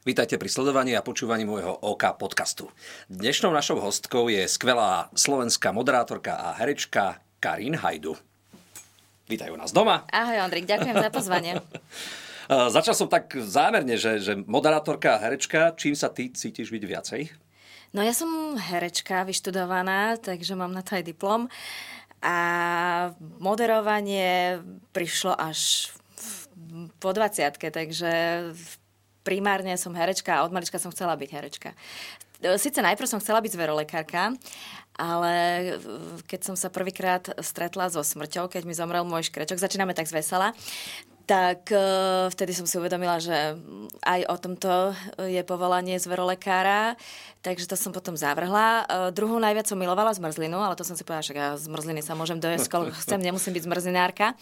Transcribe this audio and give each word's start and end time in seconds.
Vítajte 0.00 0.40
pri 0.40 0.48
sledovaní 0.48 0.96
a 0.96 1.04
počúvaní 1.04 1.44
môjho 1.44 1.76
OK 1.84 2.16
podcastu. 2.16 2.72
Dnešnou 3.12 3.52
našou 3.52 3.84
hostkou 3.84 4.32
je 4.32 4.48
skvelá 4.48 5.12
slovenská 5.12 5.76
moderátorka 5.76 6.40
a 6.40 6.56
herečka 6.56 7.20
Karin 7.36 7.76
Hajdu. 7.76 8.16
Vítajú 9.28 9.60
nás 9.60 9.76
doma. 9.76 10.08
Ahoj 10.08 10.40
Ondrik, 10.40 10.64
ďakujem 10.64 10.96
za 10.96 11.12
pozvanie. 11.12 11.60
Začal 12.80 12.96
som 12.96 13.12
tak 13.12 13.28
zámerne, 13.44 14.00
že, 14.00 14.24
že 14.24 14.40
moderátorka 14.40 15.20
a 15.20 15.20
herečka, 15.20 15.76
čím 15.76 15.92
sa 15.92 16.08
ty 16.08 16.32
cítiš 16.32 16.72
byť 16.72 16.82
viacej? 16.88 17.20
No 17.92 18.00
ja 18.00 18.16
som 18.16 18.56
herečka 18.56 19.28
vyštudovaná, 19.28 20.16
takže 20.16 20.56
mám 20.56 20.72
na 20.72 20.80
to 20.80 20.96
aj 20.96 21.04
diplom. 21.04 21.52
A 22.24 22.36
moderovanie 23.36 24.64
prišlo 24.96 25.36
až 25.36 25.92
po 27.04 27.12
20 27.12 27.52
takže 27.68 28.12
primárne 29.22 29.76
som 29.76 29.92
herečka 29.92 30.40
a 30.40 30.44
od 30.44 30.52
malička 30.54 30.80
som 30.80 30.92
chcela 30.92 31.16
byť 31.16 31.30
herečka. 31.30 31.70
Sice 32.56 32.80
najprv 32.80 33.04
som 33.04 33.20
chcela 33.20 33.44
byť 33.44 33.52
zverolekárka, 33.52 34.32
ale 34.96 35.34
keď 36.24 36.40
som 36.40 36.56
sa 36.56 36.72
prvýkrát 36.72 37.36
stretla 37.44 37.92
so 37.92 38.00
smrťou, 38.00 38.48
keď 38.48 38.64
mi 38.64 38.72
zomrel 38.72 39.04
môj 39.04 39.28
škrečok, 39.28 39.60
začíname 39.60 39.92
tak 39.92 40.08
z 40.08 40.24
vesela, 40.24 40.56
tak 41.30 41.70
uh, 41.70 42.26
vtedy 42.32 42.50
som 42.50 42.66
si 42.66 42.74
uvedomila, 42.74 43.22
že 43.22 43.54
aj 44.02 44.20
o 44.26 44.36
tomto 44.40 44.72
je 45.30 45.38
povolanie 45.46 45.94
zverolekára, 46.02 46.98
takže 47.40 47.66
to 47.68 47.76
som 47.76 47.90
potom 47.90 48.14
zavrhla. 48.16 48.84
Uh, 48.84 49.08
druhú 49.10 49.40
najviac 49.40 49.64
som 49.64 49.80
milovala 49.80 50.12
zmrzlinu, 50.12 50.60
ale 50.60 50.76
to 50.76 50.84
som 50.84 50.94
si 50.96 51.04
povedala, 51.04 51.24
že 51.24 51.34
ja 51.34 51.48
zmrzliny 51.56 52.04
sa 52.04 52.12
môžem 52.12 52.36
dojesť, 52.36 52.68
koľko 52.68 52.94
chcem, 53.04 53.20
nemusím 53.20 53.56
byť 53.56 53.64
zmrzlinárka. 53.64 54.36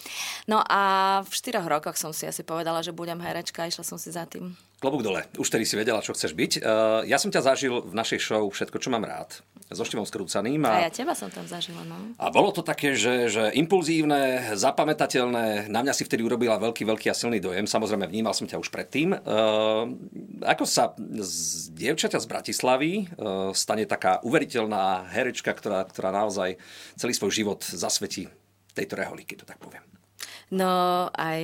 No 0.50 0.62
a 0.62 0.80
v 1.22 1.32
štyroch 1.32 1.66
rokoch 1.66 1.96
som 1.96 2.10
si 2.10 2.26
asi 2.26 2.42
povedala, 2.42 2.82
že 2.82 2.94
budem 2.94 3.18
herečka 3.18 3.64
a 3.64 3.70
išla 3.70 3.86
som 3.86 3.98
si 3.98 4.10
za 4.10 4.26
tým. 4.26 4.54
Klobúk 4.78 5.02
dole, 5.02 5.26
už 5.34 5.50
tedy 5.50 5.66
si 5.66 5.74
vedela, 5.74 5.98
čo 5.98 6.14
chceš 6.14 6.38
byť. 6.38 6.52
Uh, 6.62 7.02
ja 7.02 7.18
som 7.18 7.34
ťa 7.34 7.42
zažil 7.42 7.82
v 7.82 7.94
našej 7.98 8.22
show 8.22 8.46
Všetko, 8.46 8.78
čo 8.78 8.94
mám 8.94 9.02
rád, 9.02 9.42
so 9.74 9.82
Štivom 9.82 10.06
Skrúcaným. 10.06 10.62
A... 10.70 10.70
a 10.70 10.86
ja 10.86 10.90
teba 10.94 11.18
som 11.18 11.26
tam 11.34 11.50
zažila, 11.50 11.82
no. 11.82 12.14
A 12.14 12.30
bolo 12.30 12.54
to 12.54 12.62
také, 12.62 12.94
že, 12.94 13.26
že 13.26 13.50
impulzívne, 13.58 14.54
zapamätateľné, 14.54 15.66
na 15.66 15.80
mňa 15.82 15.92
si 15.98 16.06
vtedy 16.06 16.22
urobila 16.22 16.62
veľký, 16.62 16.86
veľký 16.86 17.10
a 17.10 17.18
silný 17.18 17.42
dojem. 17.42 17.66
Samozrejme, 17.66 18.06
vnímal 18.06 18.38
som 18.38 18.46
ťa 18.46 18.62
už 18.62 18.70
predtým. 18.70 19.18
Uh, 19.18 19.90
ako 20.46 20.62
sa 20.62 20.94
z 21.26 21.74
dievčaťa 21.74 22.22
z 22.22 22.26
Bratislavy 22.30 22.87
uh, 22.96 23.50
stane 23.52 23.84
taká 23.84 24.22
uveriteľná 24.24 25.08
herečka, 25.12 25.52
ktorá, 25.52 25.84
ktorá 25.84 26.10
naozaj 26.14 26.56
celý 26.96 27.12
svoj 27.12 27.32
život 27.32 27.60
zasvetí 27.64 28.28
tejto 28.72 28.94
reholiky, 28.96 29.34
to 29.34 29.44
tak 29.44 29.58
poviem. 29.58 29.84
No, 30.48 31.12
aj 31.12 31.42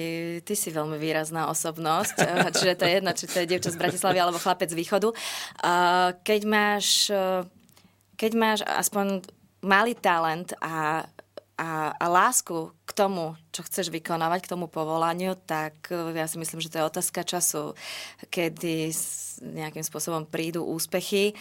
ty 0.48 0.54
si 0.56 0.72
veľmi 0.72 0.96
výrazná 0.96 1.52
osobnosť, 1.52 2.16
eh, 2.24 2.48
čiže 2.56 2.80
to 2.80 2.84
je 2.88 2.92
jedno, 2.96 3.12
či 3.12 3.24
to 3.28 3.36
je 3.44 3.50
dievča 3.52 3.74
z 3.74 3.80
Bratislavy 3.80 4.16
alebo 4.16 4.40
chlapec 4.40 4.72
z 4.72 4.80
východu. 4.80 5.12
Keď 6.24 6.40
máš, 6.48 7.12
keď 8.16 8.32
máš 8.32 8.60
aspoň 8.64 9.20
malý 9.60 9.92
talent 9.92 10.56
a, 10.60 11.04
a, 11.60 11.68
a 11.96 12.06
lásku 12.08 12.72
tomu, 12.94 13.34
čo 13.50 13.66
chceš 13.66 13.90
vykonávať, 13.90 14.46
k 14.46 14.52
tomu 14.54 14.70
povolaniu, 14.70 15.34
tak 15.34 15.90
eh, 15.90 16.14
ja 16.14 16.30
si 16.30 16.38
myslím, 16.38 16.62
že 16.62 16.70
to 16.70 16.78
je 16.78 16.88
otázka 16.88 17.26
času, 17.26 17.74
kedy 18.30 18.94
nejakým 19.42 19.82
spôsobom 19.82 20.30
prídu 20.30 20.62
úspechy. 20.62 21.34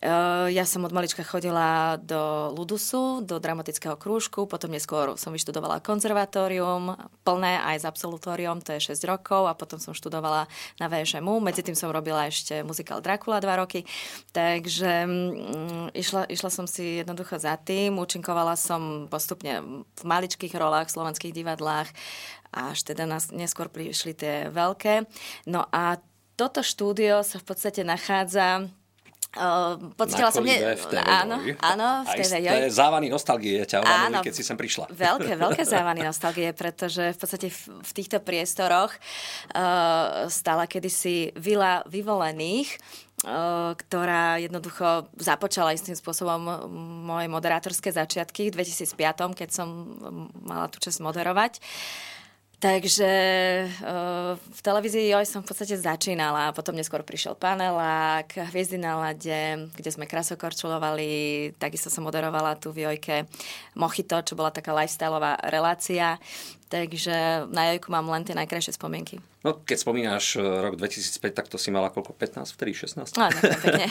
Eh, 0.00 0.48
ja 0.56 0.64
som 0.64 0.80
od 0.88 0.96
malička 0.96 1.20
chodila 1.20 2.00
do 2.00 2.48
Ludusu, 2.56 3.20
do 3.20 3.36
dramatického 3.36 4.00
krúžku, 4.00 4.48
potom 4.48 4.72
neskôr 4.72 5.12
som 5.20 5.28
vyštudovala 5.28 5.84
konzervatórium, 5.84 6.96
plné 7.20 7.60
aj 7.60 7.84
s 7.84 7.84
absolutórium, 7.84 8.64
to 8.64 8.72
je 8.80 8.96
6 8.96 9.04
rokov 9.04 9.44
a 9.44 9.52
potom 9.52 9.76
som 9.76 9.92
študovala 9.92 10.48
na 10.80 10.88
VŠMU. 10.88 11.44
Medzi 11.44 11.60
tým 11.60 11.76
som 11.76 11.92
robila 11.92 12.32
ešte 12.32 12.64
muzikál 12.64 13.04
Dracula 13.04 13.44
2 13.44 13.60
roky, 13.60 13.84
takže 14.32 15.04
mm, 15.04 15.92
išla, 15.92 16.32
išla 16.32 16.48
som 16.48 16.64
si 16.64 17.04
jednoducho 17.04 17.36
za 17.36 17.60
tým, 17.60 18.00
účinkovala 18.00 18.56
som 18.56 19.04
postupne 19.04 19.84
v 19.84 20.02
maličkých 20.08 20.56
rolách 20.56 20.88
v 20.88 20.96
slovenských 20.96 21.36
divadlách 21.36 21.92
až 22.50 22.82
teda 22.82 23.06
nás 23.06 23.30
neskôr 23.30 23.70
prišli 23.70 24.10
tie 24.16 24.34
veľké. 24.50 25.06
No 25.46 25.70
a 25.70 26.02
toto 26.34 26.66
štúdio 26.66 27.22
sa 27.22 27.38
v 27.38 27.46
podstate 27.46 27.86
nachádza 27.86 28.66
Uh, 29.30 29.94
pocitila 29.94 30.34
som... 30.34 30.42
Ne... 30.42 30.58
Áno, 31.06 31.38
áno, 31.62 31.88
v 32.02 32.10
TV 32.18 32.50
Joj. 32.50 32.74
závaný 32.74 33.14
nostalgie 33.14 33.62
ťa 33.62 33.78
obavili, 33.78 34.26
keď 34.26 34.34
si 34.34 34.42
sem 34.42 34.58
prišla. 34.58 34.90
Veľké, 35.06 35.38
veľké 35.38 35.62
závaný 35.62 36.02
nostalgie, 36.02 36.50
pretože 36.50 37.14
v 37.14 37.18
podstate 37.18 37.46
v, 37.46 37.60
v 37.78 37.90
týchto 37.94 38.18
priestoroch 38.18 38.90
uh, 38.90 40.26
stala 40.26 40.66
kedysi 40.66 41.30
vila 41.38 41.86
vyvolených, 41.86 42.74
uh, 42.74 43.78
ktorá 43.78 44.42
jednoducho 44.42 45.06
započala 45.14 45.78
istým 45.78 45.94
spôsobom 45.94 46.66
moje 47.06 47.30
moderátorské 47.30 47.94
začiatky 47.94 48.50
v 48.50 48.58
2005, 48.58 49.38
keď 49.38 49.48
som 49.54 49.94
mala 50.42 50.66
tú 50.66 50.82
čas 50.82 50.98
moderovať. 50.98 51.62
Uh, 51.62 52.19
Takže 52.60 53.08
uh, 53.72 54.36
v 54.36 54.60
televízii 54.60 55.08
Joj 55.08 55.24
som 55.24 55.40
v 55.40 55.48
podstate 55.48 55.80
začínala. 55.80 56.52
Potom 56.52 56.76
neskôr 56.76 57.00
prišiel 57.00 57.32
panelák, 57.32 58.28
Hviezdy 58.52 58.76
na 58.76 59.00
lade, 59.00 59.72
kde 59.72 59.88
sme 59.88 60.04
krasokorčulovali. 60.04 61.56
Takisto 61.56 61.88
som 61.88 62.04
moderovala 62.04 62.60
tu 62.60 62.68
v 62.68 62.84
Jojke 62.84 63.24
Mochito, 63.80 64.20
čo 64.20 64.36
bola 64.36 64.52
taká 64.52 64.76
lifestyleová 64.76 65.40
relácia. 65.48 66.20
Takže 66.70 67.50
na 67.50 67.74
Jojku 67.74 67.90
mám 67.90 68.06
len 68.14 68.22
tie 68.22 68.38
najkrajšie 68.38 68.78
spomienky. 68.78 69.18
No, 69.40 69.56
keď 69.56 69.76
spomínaš 69.80 70.36
e, 70.36 70.44
rok 70.44 70.76
2005, 70.76 71.32
tak 71.32 71.48
to 71.48 71.56
si 71.56 71.72
mala 71.72 71.88
koľko? 71.88 72.12
15, 72.12 72.54
vtedy 72.54 72.76
16? 72.76 73.16
No, 73.16 73.26
pekne. 73.32 73.88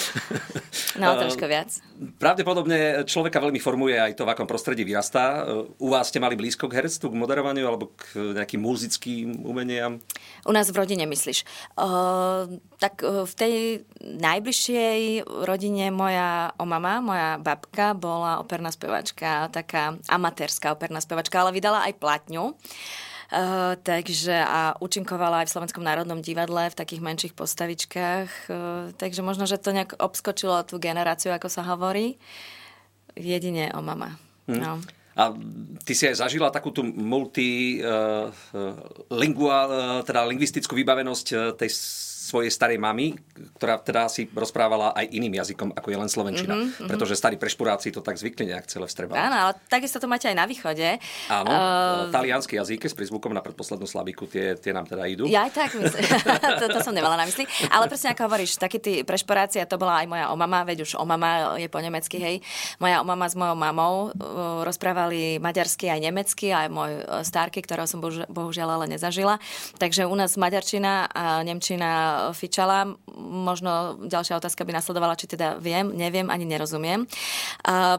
no, 1.02 1.18
trošku 1.18 1.42
viac. 1.50 1.74
Pravdepodobne 2.22 3.02
človeka 3.02 3.42
veľmi 3.42 3.58
formuje 3.58 3.98
aj 3.98 4.14
to, 4.14 4.22
v 4.22 4.30
akom 4.30 4.46
prostredí 4.46 4.86
vyrastá. 4.86 5.42
U 5.82 5.90
vás 5.90 6.14
ste 6.14 6.22
mali 6.22 6.38
blízko 6.38 6.70
k 6.70 6.80
herectvu, 6.80 7.10
k 7.10 7.18
moderovaniu 7.18 7.66
alebo 7.66 7.90
k 7.98 8.32
nejakým 8.32 8.62
muzickým 8.62 9.42
umeniam? 9.42 9.98
U 10.46 10.54
nás 10.54 10.70
v 10.70 10.78
rodine 10.78 11.02
myslíš. 11.02 11.42
Uh, 11.74 12.62
tak 12.78 13.02
v 13.02 13.32
tej 13.34 13.54
najbližšej 14.00 15.26
rodine 15.50 15.90
moja 15.90 16.54
omama, 16.62 17.02
moja 17.02 17.30
babka 17.42 17.90
bola 17.98 18.38
operná 18.38 18.70
spevačka, 18.70 19.50
taká 19.50 19.98
amatérska 20.06 20.70
operná 20.70 21.02
spevačka, 21.02 21.42
ale 21.42 21.50
vydala 21.50 21.89
aj 21.89 21.89
platňu. 21.96 22.54
Uh, 23.30 23.78
takže 23.86 24.34
a 24.34 24.74
účinkovala 24.82 25.46
aj 25.46 25.46
v 25.46 25.54
Slovenskom 25.54 25.86
národnom 25.86 26.18
divadle 26.18 26.66
v 26.66 26.74
takých 26.74 26.98
menších 26.98 27.34
postavičkách. 27.38 28.30
Uh, 28.50 28.90
takže 28.98 29.22
možno, 29.22 29.46
že 29.46 29.54
to 29.54 29.70
nejak 29.70 29.94
obskočilo 30.02 30.66
tú 30.66 30.82
generáciu, 30.82 31.30
ako 31.30 31.46
sa 31.46 31.62
hovorí. 31.62 32.18
Jedine 33.14 33.70
o 33.70 33.86
mama. 33.86 34.18
Hmm. 34.50 34.58
No. 34.58 34.72
A 35.14 35.30
ty 35.86 35.94
si 35.94 36.10
aj 36.10 36.26
zažila 36.26 36.50
takú 36.50 36.74
tú 36.74 36.82
multi 36.82 37.78
uh, 37.78 38.34
lingua, 39.14 39.58
uh, 39.66 39.72
teda 40.02 40.26
lingvistickú 40.26 40.74
vybavenosť 40.74 41.54
tej 41.54 41.70
svojej 42.30 42.54
starej 42.54 42.78
mamy, 42.78 43.18
ktorá 43.58 43.82
teda 43.82 44.06
si 44.06 44.30
rozprávala 44.30 44.94
aj 44.94 45.10
iným 45.10 45.42
jazykom, 45.42 45.74
ako 45.74 45.88
je 45.90 45.98
len 45.98 46.10
slovenčina. 46.10 46.54
Mm-hmm, 46.54 46.86
Pretože 46.86 47.18
starí 47.18 47.34
prešpuráci 47.34 47.90
to 47.90 47.98
tak 47.98 48.14
zvykli 48.14 48.54
nejak 48.54 48.70
celé 48.70 48.86
vstrebať. 48.86 49.18
Áno, 49.18 49.36
ale 49.36 49.52
takisto 49.66 49.98
to 49.98 50.06
máte 50.06 50.30
aj 50.30 50.36
na 50.38 50.46
východe. 50.46 51.02
Áno, 51.26 51.50
uh... 51.50 52.14
talianský 52.14 52.54
jazyk 52.62 52.86
s 52.86 52.94
prízvukom 52.94 53.34
na 53.34 53.42
predposlednú 53.42 53.90
slabiku, 53.90 54.30
tie, 54.30 54.54
tie 54.54 54.70
nám 54.70 54.86
teda 54.86 55.10
idú. 55.10 55.26
Ja 55.26 55.50
aj 55.50 55.52
tak 55.58 55.70
myslím. 55.74 56.06
to, 56.62 56.66
to 56.70 56.78
som 56.86 56.94
nemala 56.94 57.18
na 57.18 57.26
mysli. 57.26 57.48
Ale 57.66 57.90
presne 57.90 58.14
ako 58.14 58.30
hovoríš, 58.30 58.60
takí 58.60 58.78
tí 58.78 59.02
prešporáci, 59.02 59.58
a 59.58 59.66
to 59.66 59.80
bola 59.80 60.04
aj 60.04 60.06
moja 60.06 60.26
omama, 60.30 60.62
veď 60.62 60.86
už 60.86 60.94
omama 60.94 61.58
je 61.58 61.66
po 61.66 61.82
nemecky, 61.82 62.22
hej. 62.22 62.36
Moja 62.78 63.02
omama 63.02 63.26
s 63.26 63.34
mojou 63.34 63.56
mamou 63.58 63.94
uh, 64.12 64.62
rozprávali 64.62 65.42
maďarsky 65.42 65.90
aj 65.90 65.98
nemecky, 65.98 66.54
aj 66.54 66.68
môj 66.68 66.92
uh, 67.02 67.24
starky, 67.26 67.64
ktorého 67.64 67.88
som 67.88 67.98
bohužiaľ 68.28 68.78
ale 68.78 68.86
nezažila. 68.92 69.40
Takže 69.80 70.04
u 70.04 70.14
nás 70.14 70.36
maďarčina 70.36 71.08
a 71.08 71.40
nemčina 71.40 72.19
fičala. 72.36 72.96
Možno 73.18 74.00
ďalšia 74.04 74.38
otázka 74.38 74.64
by 74.64 74.76
nasledovala, 74.76 75.18
či 75.18 75.30
teda 75.30 75.58
viem, 75.58 75.92
neviem, 75.92 76.28
ani 76.28 76.44
nerozumiem. 76.44 77.08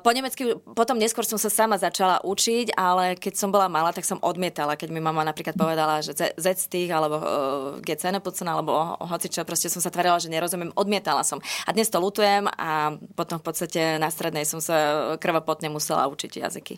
Po 0.01 0.09
nemecky, 0.09 0.57
potom 0.77 0.97
neskôr 0.97 1.25
som 1.27 1.41
sa 1.41 1.50
sama 1.51 1.77
začala 1.77 2.21
učiť, 2.21 2.77
ale 2.77 3.18
keď 3.18 3.33
som 3.38 3.50
bola 3.50 3.68
malá, 3.68 3.91
tak 3.91 4.07
som 4.07 4.21
odmietala, 4.21 4.77
keď 4.77 4.89
mi 4.94 5.01
mama 5.03 5.25
napríklad 5.25 5.57
povedala, 5.57 6.01
že 6.03 6.13
z 6.38 6.65
tých, 6.68 6.89
alebo 6.91 7.18
uh, 7.18 7.25
GCNPCN, 7.81 8.50
alebo 8.50 8.97
hoci 9.01 9.27
čo, 9.31 9.45
proste 9.47 9.71
som 9.71 9.81
sa 9.83 9.94
tvarila, 9.94 10.19
že 10.21 10.31
nerozumiem, 10.31 10.73
odmietala 10.75 11.25
som. 11.25 11.41
A 11.65 11.73
dnes 11.73 11.89
to 11.89 11.97
lutujem 11.97 12.47
a 12.47 12.95
potom 13.18 13.38
v 13.39 13.45
podstate 13.45 13.97
na 13.97 14.09
strednej 14.13 14.45
som 14.47 14.59
sa 14.63 15.15
krvopotne 15.18 15.69
musela 15.69 16.07
učiť 16.09 16.31
jazyky. 16.41 16.75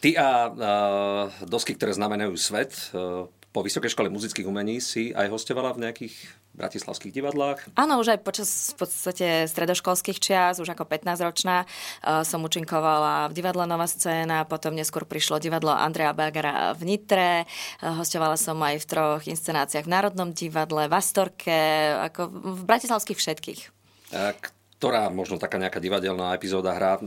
Ty 0.00 0.10
a 0.16 0.28
uh, 0.48 1.24
dosky, 1.44 1.76
ktoré 1.76 1.92
znamenajú 1.92 2.32
svet, 2.40 2.72
uh, 2.96 3.28
po 3.50 3.60
Vysokej 3.66 3.92
škole 3.92 4.08
muzických 4.08 4.46
umení 4.46 4.78
si 4.78 5.10
aj 5.10 5.26
hostovala 5.28 5.74
v 5.74 5.82
nejakých 5.88 6.14
bratislavských 6.54 7.14
divadlách? 7.14 7.72
Áno, 7.74 7.98
už 7.98 8.14
aj 8.16 8.20
počas 8.22 8.74
v 8.74 8.84
podstate 8.84 9.26
stredoškolských 9.50 10.18
čias, 10.18 10.58
už 10.62 10.74
ako 10.74 10.84
15-ročná, 10.86 11.64
uh, 11.64 12.22
som 12.26 12.42
účinkovala 12.44 13.30
v 13.30 13.36
divadle 13.36 13.64
Nová 13.66 13.86
scéna, 13.90 14.46
potom 14.46 14.74
neskôr 14.76 15.08
prišlo 15.08 15.40
divadlo 15.40 15.72
Andrea 15.72 16.14
Bergera 16.14 16.76
v 16.76 16.82
Nitre, 16.84 17.44
uh, 17.46 17.96
hostovala 17.98 18.38
som 18.38 18.58
aj 18.60 18.82
v 18.82 18.88
troch 18.88 19.22
inscenáciách 19.26 19.86
v 19.86 19.92
Národnom 19.92 20.30
divadle, 20.30 20.86
v 20.90 20.94
Astorke, 20.94 21.58
ako 22.06 22.30
v 22.30 22.62
bratislavských 22.66 23.18
všetkých. 23.18 23.60
Tak 24.10 24.59
ktorá 24.80 25.12
možno 25.12 25.36
taká 25.36 25.60
nejaká 25.60 25.76
divadelná 25.76 26.32
epizóda 26.32 26.72
hra, 26.72 26.96
e, 26.96 27.04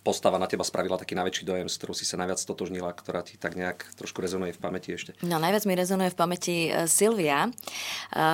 postava 0.00 0.40
na 0.40 0.48
teba 0.48 0.64
spravila 0.64 0.96
taký 0.96 1.12
najväčší 1.20 1.44
dojem, 1.44 1.68
s 1.68 1.76
ktorou 1.76 1.92
si 1.92 2.08
sa 2.08 2.16
najviac 2.16 2.40
stotožnila, 2.40 2.96
ktorá 2.96 3.20
ti 3.20 3.36
tak 3.36 3.60
nejak 3.60 3.92
trošku 4.00 4.24
rezonuje 4.24 4.56
v 4.56 4.60
pamäti 4.64 4.96
ešte? 4.96 5.12
No 5.20 5.36
najviac 5.36 5.68
mi 5.68 5.76
rezonuje 5.76 6.08
v 6.08 6.16
pamäti 6.16 6.56
e, 6.72 6.88
Silvia, 6.88 7.44
e, 7.44 7.50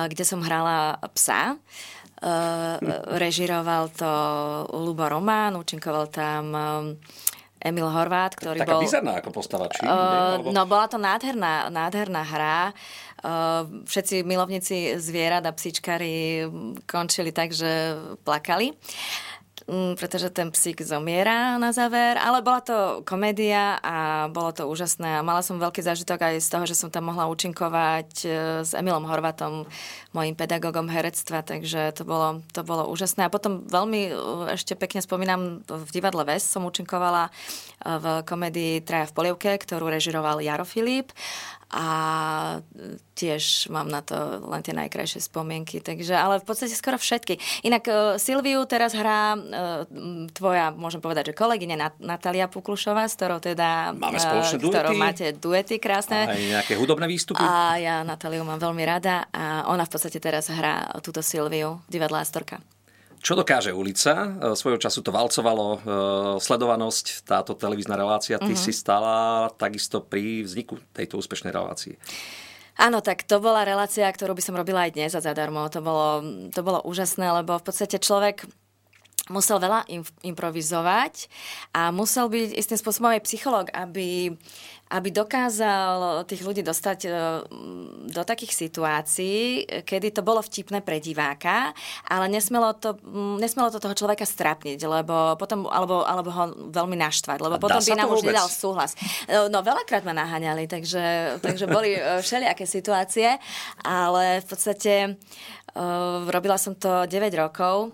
kde 0.07 0.23
som 0.23 0.39
hrala 0.39 1.03
psa. 1.11 1.59
Režiroval 3.11 3.91
to 3.91 4.09
Lubo 4.71 5.03
Román, 5.05 5.59
účinkoval 5.59 6.07
tam 6.09 6.45
Emil 7.65 7.89
Horvát, 7.89 8.37
ktorý 8.37 8.61
Taká 8.61 8.77
bol... 8.77 8.81
Taká 8.81 8.85
bizarná 8.85 9.13
ako 9.17 9.29
postava, 9.33 9.65
či? 9.73 9.81
Uh, 9.81 10.53
no, 10.53 10.69
bola 10.69 10.85
to 10.85 11.01
nádherná, 11.01 11.73
nádherná 11.73 12.21
hra. 12.21 12.59
Uh, 13.25 13.81
všetci 13.89 14.21
milovníci 14.21 15.01
zvierat 15.01 15.41
a 15.41 15.49
psíčkari 15.49 16.45
končili 16.85 17.33
tak, 17.33 17.49
že 17.57 17.97
plakali. 18.21 18.69
Uh, 18.69 19.34
pretože 19.97 20.29
ten 20.29 20.53
psík 20.53 20.85
zomiera 20.85 21.57
na 21.57 21.73
záver, 21.73 22.21
ale 22.21 22.45
bola 22.45 22.61
to 22.61 23.01
komédia 23.01 23.81
a 23.81 24.29
bolo 24.29 24.53
to 24.53 24.69
úžasné 24.69 25.17
a 25.17 25.25
mala 25.25 25.41
som 25.41 25.57
veľký 25.57 25.81
zážitok 25.81 26.21
aj 26.21 26.35
z 26.37 26.49
toho, 26.53 26.65
že 26.69 26.77
som 26.77 26.93
tam 26.93 27.09
mohla 27.09 27.25
účinkovať 27.25 28.09
e, 28.21 28.27
s 28.61 28.77
Emilom 28.77 29.09
Horvatom, 29.09 29.65
mojim 30.13 30.37
pedagógom 30.37 30.85
herectva, 30.85 31.41
takže 31.41 31.97
to 31.97 32.05
bolo, 32.05 32.45
to 32.53 32.61
bolo 32.61 32.85
úžasné. 32.93 33.25
A 33.25 33.33
potom 33.33 33.65
veľmi 33.65 34.01
e, 34.05 34.11
ešte 34.53 34.77
pekne 34.77 35.01
spomínam, 35.01 35.65
v 35.65 35.89
divadle 35.89 36.29
Ves 36.29 36.45
som 36.45 36.61
účinkovala 36.69 37.27
e, 37.27 37.31
v 37.89 38.05
komédii 38.21 38.85
Traja 38.85 39.09
v 39.09 39.17
polievke, 39.17 39.57
ktorú 39.57 39.89
režiroval 39.89 40.45
Jaro 40.45 40.69
Filip 40.69 41.09
a 41.75 41.87
tiež 43.19 43.67
mám 43.67 43.91
na 43.91 43.99
to 43.99 44.15
len 44.47 44.63
tie 44.63 44.71
najkrajšie 44.71 45.27
spomienky. 45.27 45.83
Takže, 45.83 46.15
ale 46.15 46.39
v 46.39 46.47
podstate 46.47 46.71
skoro 46.71 46.95
všetky. 46.95 47.35
Inak 47.67 47.83
uh, 47.91 48.15
Silviu 48.15 48.63
teraz 48.63 48.95
hrá 48.95 49.35
uh, 49.35 49.83
tvoja, 50.31 50.71
môžem 50.71 51.03
povedať, 51.03 51.31
že 51.31 51.33
kolegyne 51.35 51.75
Nat- 51.75 51.99
Natalia 51.99 52.47
Puklušová, 52.47 53.11
s 53.11 53.19
ktorou 53.19 53.43
teda... 53.43 53.91
Máme 53.91 54.15
spoločné 54.15 54.55
duety. 54.55 54.71
ktorou 54.71 54.93
máte 54.95 55.25
duety 55.35 55.75
krásne. 55.83 56.31
Aj 56.31 56.39
nejaké 56.39 56.79
hudobné 56.79 57.11
výstupy. 57.11 57.43
A 57.43 57.75
ja 57.75 57.95
Natáliu 58.07 58.47
mám 58.47 58.63
veľmi 58.63 58.83
rada 58.87 59.27
a 59.35 59.67
ona 59.67 59.83
v 59.83 59.91
podstate 59.91 60.23
teraz 60.23 60.47
hrá 60.47 60.87
túto 61.03 61.19
Silviu 61.19 61.83
v 61.85 61.99
divadle 61.99 62.23
Astorka. 62.23 62.63
Čo 63.25 63.33
dokáže 63.33 63.73
ulica? 63.73 64.37
E, 64.37 64.53
svojho 64.53 64.77
času 64.77 65.01
to 65.01 65.09
valcovalo 65.09 65.65
e, 65.73 65.79
sledovanosť, 66.37 67.25
táto 67.25 67.57
televízna 67.57 67.97
relácia. 67.97 68.37
Ty 68.37 68.53
uh-huh. 68.53 68.61
si 68.61 68.69
stala 68.69 69.49
takisto 69.57 69.97
pri 69.97 70.45
vzniku 70.45 70.77
tejto 70.93 71.17
úspešnej 71.17 71.49
relácie. 71.49 71.97
Áno, 72.77 73.01
tak 73.01 73.25
to 73.25 73.41
bola 73.41 73.65
relácia, 73.65 74.05
ktorú 74.05 74.37
by 74.37 74.43
som 74.45 74.53
robila 74.53 74.85
aj 74.85 74.93
dnes 74.93 75.17
a 75.17 75.25
zadarmo. 75.25 75.65
To 75.73 75.81
bolo, 75.81 76.07
to 76.53 76.61
bolo 76.61 76.85
úžasné, 76.85 77.25
lebo 77.41 77.57
v 77.57 77.65
podstate 77.65 77.97
človek 77.97 78.45
musel 79.33 79.57
veľa 79.57 79.89
improvizovať 80.21 81.25
a 81.73 81.89
musel 81.89 82.29
byť 82.29 82.53
istým 82.53 82.77
spôsobom 82.77 83.09
aj 83.09 83.25
psychológ, 83.25 83.73
aby 83.73 84.37
aby 84.95 85.11
dokázal 85.11 86.23
tých 86.23 86.41
ľudí 86.47 86.63
dostať 86.63 86.99
e, 87.03 87.09
do 88.07 88.21
takých 88.23 88.55
situácií, 88.55 89.67
kedy 89.83 90.15
to 90.15 90.21
bolo 90.23 90.39
vtipné 90.39 90.79
pre 90.79 91.03
diváka, 91.03 91.75
ale 92.07 92.31
nesmelo 92.31 92.71
to, 92.79 92.95
nesmelo 93.35 93.67
to 93.67 93.83
toho 93.83 93.91
človeka 93.91 94.23
strapniť, 94.23 94.79
lebo 94.79 95.35
potom, 95.35 95.67
alebo, 95.67 96.07
alebo 96.07 96.29
ho 96.31 96.43
veľmi 96.71 96.95
naštvať, 96.95 97.37
lebo 97.43 97.59
potom 97.59 97.83
by 97.83 97.91
nám 97.99 98.07
už 98.07 98.23
nedal 98.23 98.47
súhlas. 98.47 98.95
E, 99.27 99.51
no, 99.51 99.59
veľakrát 99.59 100.07
ma 100.07 100.15
naháňali, 100.15 100.63
takže, 100.71 101.37
takže 101.43 101.67
boli 101.67 101.99
e, 101.99 102.23
všelijaké 102.23 102.63
situácie, 102.63 103.35
ale 103.83 104.39
v 104.41 104.45
podstate 104.47 104.93
uh, 105.75 106.23
robila 106.31 106.55
som 106.55 106.73
to 106.73 107.03
9 107.05 107.11
rokov, 107.35 107.91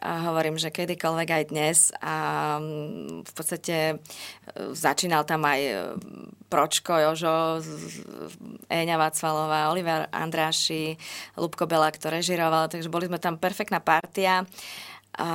a 0.00 0.32
hovorím, 0.32 0.56
že 0.56 0.72
kedykoľvek 0.72 1.28
aj 1.28 1.44
dnes 1.52 1.78
a 2.00 2.16
mm, 2.56 3.28
v 3.28 3.32
podstate 3.36 4.00
začínal 4.72 5.28
tam 5.28 5.44
aj 5.44 5.60
Pročko, 6.50 6.98
Jožo, 6.98 7.62
Eňa 8.66 8.98
Vacvalová, 8.98 9.70
Oliver 9.70 10.10
Andráši, 10.10 10.98
Lubko 11.38 11.70
Bela, 11.70 11.86
ktoré 11.94 12.18
režiroval, 12.18 12.66
takže 12.66 12.90
boli 12.90 13.06
sme 13.06 13.22
tam 13.22 13.38
perfektná 13.38 13.78
partia. 13.78 14.42
A 15.14 15.28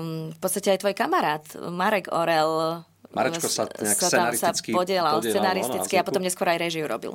mm, 0.00 0.34
v 0.34 0.38
podstate 0.40 0.72
aj 0.72 0.80
tvoj 0.80 0.96
kamarát, 0.96 1.44
Marek 1.68 2.08
Orel, 2.08 2.80
Marečko 3.14 3.46
sa 3.46 3.68
nejak 3.68 4.00
sa 4.00 4.08
tam 4.10 4.34
sa 4.34 4.50
podielal, 4.50 5.22
podielal 5.22 5.22
scenaristicky 5.22 5.94
a 6.00 6.02
potom 6.02 6.24
neskôr 6.24 6.50
aj 6.50 6.58
režiu 6.58 6.88
robil. 6.88 7.14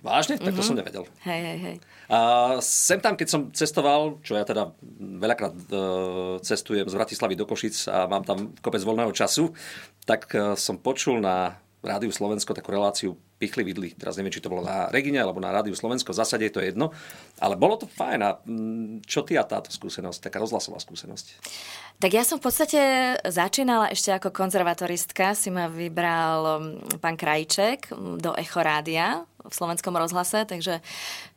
Vážne? 0.00 0.40
Tak 0.40 0.56
to 0.56 0.64
mm-hmm. 0.64 0.64
som 0.64 0.76
nevedel. 0.80 1.04
Hej, 1.28 1.40
hej, 1.44 1.58
hej. 1.60 1.76
A 2.08 2.18
sem 2.64 2.98
tam, 2.98 3.14
keď 3.14 3.28
som 3.28 3.40
cestoval, 3.52 4.16
čo 4.24 4.32
ja 4.32 4.48
teda 4.48 4.72
veľakrát 4.98 5.52
uh, 5.52 6.40
cestujem 6.40 6.88
z 6.88 6.96
Bratislavy 6.96 7.36
do 7.36 7.44
Košic 7.44 7.84
a 7.92 8.08
mám 8.08 8.24
tam 8.24 8.56
kopec 8.64 8.80
voľného 8.80 9.12
času, 9.12 9.52
tak 10.08 10.32
uh, 10.32 10.56
som 10.56 10.80
počul 10.80 11.20
na 11.20 11.60
Rádiu 11.80 12.12
Slovensko 12.12 12.52
takú 12.52 12.76
reláciu 12.76 13.16
Pichli 13.40 13.64
vidli. 13.64 13.96
Teraz 13.96 14.20
neviem, 14.20 14.36
či 14.36 14.44
to 14.44 14.52
bolo 14.52 14.60
na 14.60 14.92
Regine 14.92 15.16
alebo 15.16 15.40
na 15.40 15.48
Rádiu 15.48 15.72
Slovensko. 15.72 16.12
V 16.12 16.20
zásade 16.20 16.44
je 16.44 16.52
to 16.52 16.60
jedno. 16.60 16.92
Ale 17.40 17.56
bolo 17.56 17.80
to 17.80 17.88
fajn. 17.88 18.20
A 18.20 18.36
mm, 18.36 19.08
čo 19.08 19.24
ty 19.24 19.40
a 19.40 19.48
táto 19.48 19.72
skúsenosť? 19.72 20.28
Taká 20.28 20.44
rozhlasová 20.44 20.76
skúsenosť. 20.76 21.40
Tak 21.96 22.10
ja 22.12 22.20
som 22.20 22.36
v 22.36 22.44
podstate 22.44 22.80
začínala 23.24 23.88
ešte 23.88 24.12
ako 24.12 24.28
konzervatoristka. 24.28 25.32
Si 25.32 25.48
ma 25.48 25.72
vybral 25.72 26.60
mm, 26.60 27.00
pán 27.00 27.16
Krajček 27.16 27.88
mm, 27.88 28.20
do 28.20 28.36
Echo 28.36 28.60
Rádia 28.60 29.24
v 29.40 29.54
slovenskom 29.56 29.96
rozhlase, 29.96 30.44
takže 30.44 30.84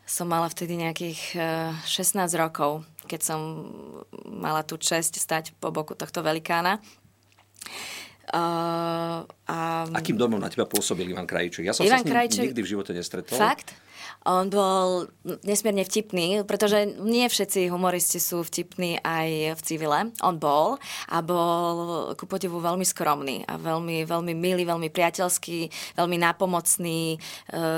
som 0.03 0.27
mala 0.27 0.51
vtedy 0.51 0.75
nejakých 0.75 1.39
16 1.87 2.19
eh, 2.19 2.35
rokov, 2.35 2.83
keď 3.07 3.21
som 3.23 3.39
mala 4.27 4.67
tú 4.67 4.75
čest 4.75 5.15
stať 5.15 5.55
po 5.55 5.71
boku 5.71 5.95
tohto 5.95 6.19
velikána. 6.19 6.83
Uh, 8.23 9.27
a... 9.53 9.85
Akým 9.93 10.17
domom 10.17 10.41
na 10.41 10.49
teba 10.49 10.65
pôsobil 10.65 11.05
Ivan 11.05 11.29
Krajčík? 11.29 11.69
Ja 11.69 11.77
som 11.77 11.85
Ivan 11.85 12.01
sa 12.01 12.03
s 12.03 12.05
ním 12.09 12.13
Krajčík... 12.17 12.43
nikdy 12.49 12.61
v 12.65 12.69
živote 12.73 12.91
nestretol. 12.97 13.37
Fakt? 13.37 13.77
On 14.23 14.47
bol 14.47 15.11
nesmierne 15.43 15.83
vtipný, 15.83 16.47
pretože 16.47 16.95
nie 17.03 17.27
všetci 17.27 17.67
humoristi 17.67 18.23
sú 18.23 18.39
vtipní 18.47 19.03
aj 19.03 19.59
v 19.59 19.61
civile. 19.61 19.99
On 20.23 20.39
bol 20.39 20.79
a 21.11 21.19
bol 21.19 21.75
ku 22.15 22.23
podivu 22.23 22.63
veľmi 22.63 22.87
skromný 22.87 23.43
a 23.43 23.59
veľmi, 23.59 24.07
veľmi 24.07 24.31
milý, 24.31 24.63
veľmi 24.63 24.87
priateľský, 24.87 25.67
veľmi 25.99 26.17
nápomocný. 26.23 27.01
E, 27.11 27.17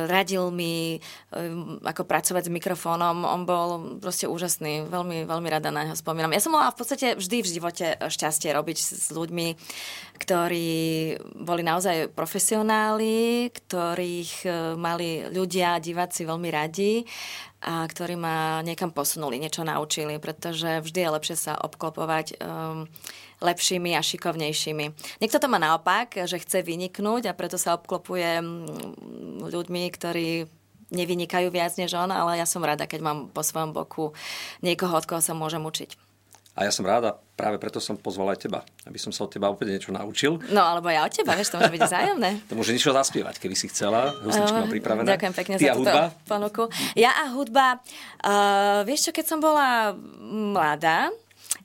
radil 0.05 0.53
mi, 0.53 0.97
e, 0.97 0.99
ako 1.81 2.05
pracovať 2.05 2.45
s 2.45 2.53
mikrofónom. 2.53 3.25
On 3.25 3.41
bol 3.41 3.97
proste 3.97 4.29
úžasný. 4.29 4.85
Veľmi, 4.85 5.25
veľmi 5.25 5.49
rada 5.49 5.73
na 5.73 5.89
neho 5.89 5.97
spomínam. 5.97 6.29
Ja 6.29 6.45
som 6.45 6.53
mala 6.53 6.69
v 6.69 6.77
podstate 6.77 7.17
vždy 7.17 7.41
v 7.41 7.51
živote 7.57 7.85
šťastie 8.05 8.53
robiť 8.53 8.77
s 8.77 9.09
ľuďmi, 9.09 9.57
ktorí 10.21 10.69
boli 11.41 11.64
naozaj 11.65 12.13
profesionáli, 12.13 13.49
ktorých 13.49 14.33
e, 14.45 14.49
mali 14.77 15.25
ľudia, 15.33 15.81
diváci 15.81 16.23
veľmi 16.23 16.49
radi 16.53 17.01
a 17.65 17.89
ktorí 17.89 18.13
ma 18.13 18.61
niekam 18.61 18.93
posunuli, 18.93 19.41
niečo 19.41 19.65
naučili, 19.65 20.21
pretože 20.21 20.85
vždy 20.85 20.99
je 21.01 21.13
lepšie 21.17 21.37
sa 21.49 21.53
obklopovať 21.57 22.37
um, 22.37 22.85
lepšími 23.41 23.97
a 23.97 24.05
šikovnejšími. 24.05 24.85
Niekto 25.17 25.41
to 25.41 25.49
má 25.49 25.57
naopak, 25.57 26.13
že 26.29 26.37
chce 26.37 26.61
vyniknúť 26.61 27.25
a 27.25 27.33
preto 27.33 27.57
sa 27.57 27.73
obklopuje 27.73 28.37
ľuďmi, 29.49 29.81
ktorí 29.89 30.45
nevynikajú 30.93 31.49
viac 31.49 31.73
než 31.81 31.97
on, 31.97 32.13
ale 32.13 32.37
ja 32.37 32.45
som 32.45 32.61
rada, 32.61 32.85
keď 32.85 33.01
mám 33.01 33.17
po 33.33 33.41
svojom 33.41 33.73
boku 33.73 34.13
niekoho, 34.61 34.93
od 34.93 35.09
koho 35.09 35.21
sa 35.25 35.33
môžem 35.33 35.65
učiť. 35.65 36.14
A 36.55 36.63
ja 36.63 36.71
som 36.71 36.87
ráda, 36.87 37.19
práve 37.35 37.59
preto 37.59 37.83
som 37.83 37.99
pozval 37.99 38.31
aj 38.31 38.47
teba, 38.47 38.63
aby 38.87 38.95
som 38.95 39.11
sa 39.11 39.27
od 39.27 39.31
teba 39.35 39.51
opäť 39.51 39.75
niečo 39.75 39.91
naučil. 39.91 40.39
No, 40.55 40.63
alebo 40.63 40.87
ja 40.87 41.03
od 41.03 41.11
teba, 41.11 41.35
vieš, 41.35 41.51
to 41.51 41.59
môže 41.59 41.75
byť 41.75 41.83
vzájomné. 41.83 42.29
to 42.49 42.55
môže 42.55 42.71
niečo 42.71 42.95
zaspievať, 42.95 43.43
keby 43.43 43.55
si 43.59 43.67
chcela. 43.67 44.15
Husnička 44.23 44.63
uh, 44.63 44.71
pripravená. 44.71 45.03
Ďakujem 45.03 45.33
pekne 45.35 45.55
Ty 45.59 45.65
za 45.67 45.73
túto 45.75 45.99
ponuku. 46.31 46.63
Ja 46.95 47.11
a 47.11 47.35
hudba, 47.35 47.83
uh, 48.23 48.87
vieš 48.87 49.11
čo, 49.11 49.11
keď 49.11 49.25
som 49.35 49.39
bola 49.43 49.99
mladá, 50.23 51.11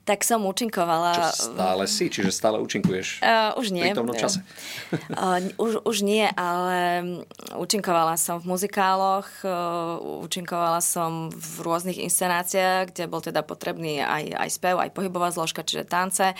tak 0.01 0.25
som 0.25 0.41
účinkovala. 0.49 1.13
Čo 1.13 1.53
stále 1.53 1.83
si, 1.85 2.09
čiže 2.09 2.33
stále 2.33 2.57
účinkuješ 2.57 3.21
uh, 3.21 3.53
už 3.61 3.69
nie. 3.69 3.93
v 3.93 3.97
tomto 4.01 4.17
čase? 4.17 4.41
uh, 5.13 5.37
už, 5.63 5.85
už 5.85 5.97
nie, 6.01 6.25
ale 6.33 7.05
účinkovala 7.53 8.17
som 8.17 8.41
v 8.41 8.49
muzikáloch, 8.49 9.29
uh, 9.45 10.25
účinkovala 10.25 10.81
som 10.81 11.29
v 11.29 11.55
rôznych 11.61 12.01
inscenáciách, 12.01 12.93
kde 12.93 13.03
bol 13.05 13.21
teda 13.21 13.45
potrebný 13.45 14.01
aj, 14.01 14.41
aj 14.41 14.49
spev, 14.49 14.75
aj 14.81 14.93
pohybová 14.93 15.29
zložka, 15.29 15.61
čiže 15.61 15.85
tance. 15.85 16.33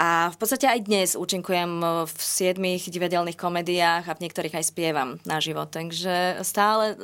A 0.00 0.32
v 0.32 0.36
podstate 0.40 0.64
aj 0.64 0.80
dnes 0.88 1.08
účinkujem 1.12 1.84
v 2.08 2.16
siedmých 2.16 2.88
divadelných 2.88 3.36
komediách 3.36 4.08
a 4.08 4.16
v 4.16 4.22
niektorých 4.24 4.56
aj 4.56 4.64
spievam 4.72 5.20
na 5.28 5.44
život. 5.44 5.68
Takže 5.68 6.40
stále 6.40 6.96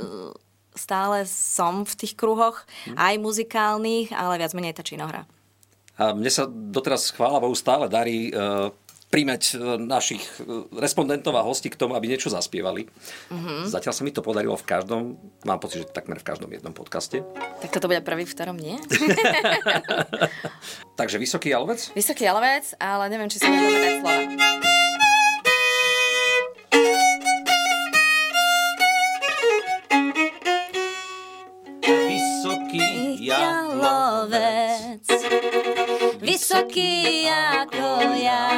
stále 0.76 1.24
som 1.24 1.88
v 1.88 1.94
tých 1.96 2.14
kruhoch, 2.14 2.62
hm. 2.86 2.94
aj 3.00 3.14
muzikálnych, 3.18 4.12
ale 4.12 4.38
viac 4.38 4.52
menej 4.52 4.76
tá 4.76 4.84
činohra. 4.84 5.24
A 5.96 6.12
mne 6.12 6.28
sa 6.28 6.44
doteraz 6.48 7.12
chvála 7.12 7.40
Bohu 7.40 7.56
stále 7.56 7.88
darí 7.88 8.28
uh, 8.32 8.68
príjmeť 9.06 9.42
e, 9.54 9.56
našich 9.78 10.22
e, 10.42 10.66
respondentov 10.82 11.38
a 11.38 11.46
hostí 11.46 11.70
k 11.70 11.78
tomu, 11.78 11.94
aby 11.94 12.10
niečo 12.10 12.26
zaspievali. 12.26 12.90
Uh-huh. 13.30 13.62
Zatiaľ 13.64 13.94
sa 13.94 14.02
mi 14.02 14.10
to 14.10 14.18
podarilo 14.18 14.58
v 14.58 14.66
každom, 14.66 15.14
mám 15.46 15.62
pocit, 15.62 15.86
že 15.86 15.94
takmer 15.94 16.18
v 16.18 16.26
každom 16.26 16.50
jednom 16.50 16.74
podcaste. 16.74 17.22
Tak 17.62 17.70
toto 17.70 17.86
bude 17.86 18.02
prvý, 18.02 18.26
v 18.26 18.34
ktorom 18.34 18.58
nie? 18.58 18.76
Takže 21.00 21.22
Vysoký 21.22 21.54
Jalovec? 21.54 21.94
Vysoký 21.94 22.26
Jalovec, 22.26 22.74
ale 22.82 23.06
neviem, 23.06 23.30
či 23.30 23.38
sa 23.38 23.46
mi 23.46 23.56
povedať 23.62 23.92
slova. 24.02 24.85
Vysoký 36.56 37.28
ako 37.28 38.16
ja. 38.16 38.48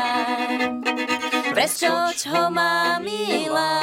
Presčoč 1.51 2.31
ho 2.31 2.47
má 2.47 3.03
milá 3.03 3.83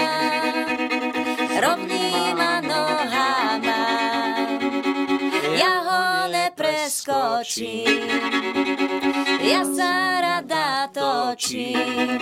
Rovnýma 1.52 2.64
nohama. 2.64 3.84
Ja 5.60 5.74
ho 5.84 6.32
nepreskočím 6.32 8.08
Ja 9.44 9.68
sa 9.68 10.24
rada 10.24 10.88
točím. 10.96 12.16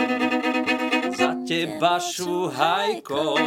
Za 1.14 1.38
teba 1.46 2.02
šuhajko 2.02 3.38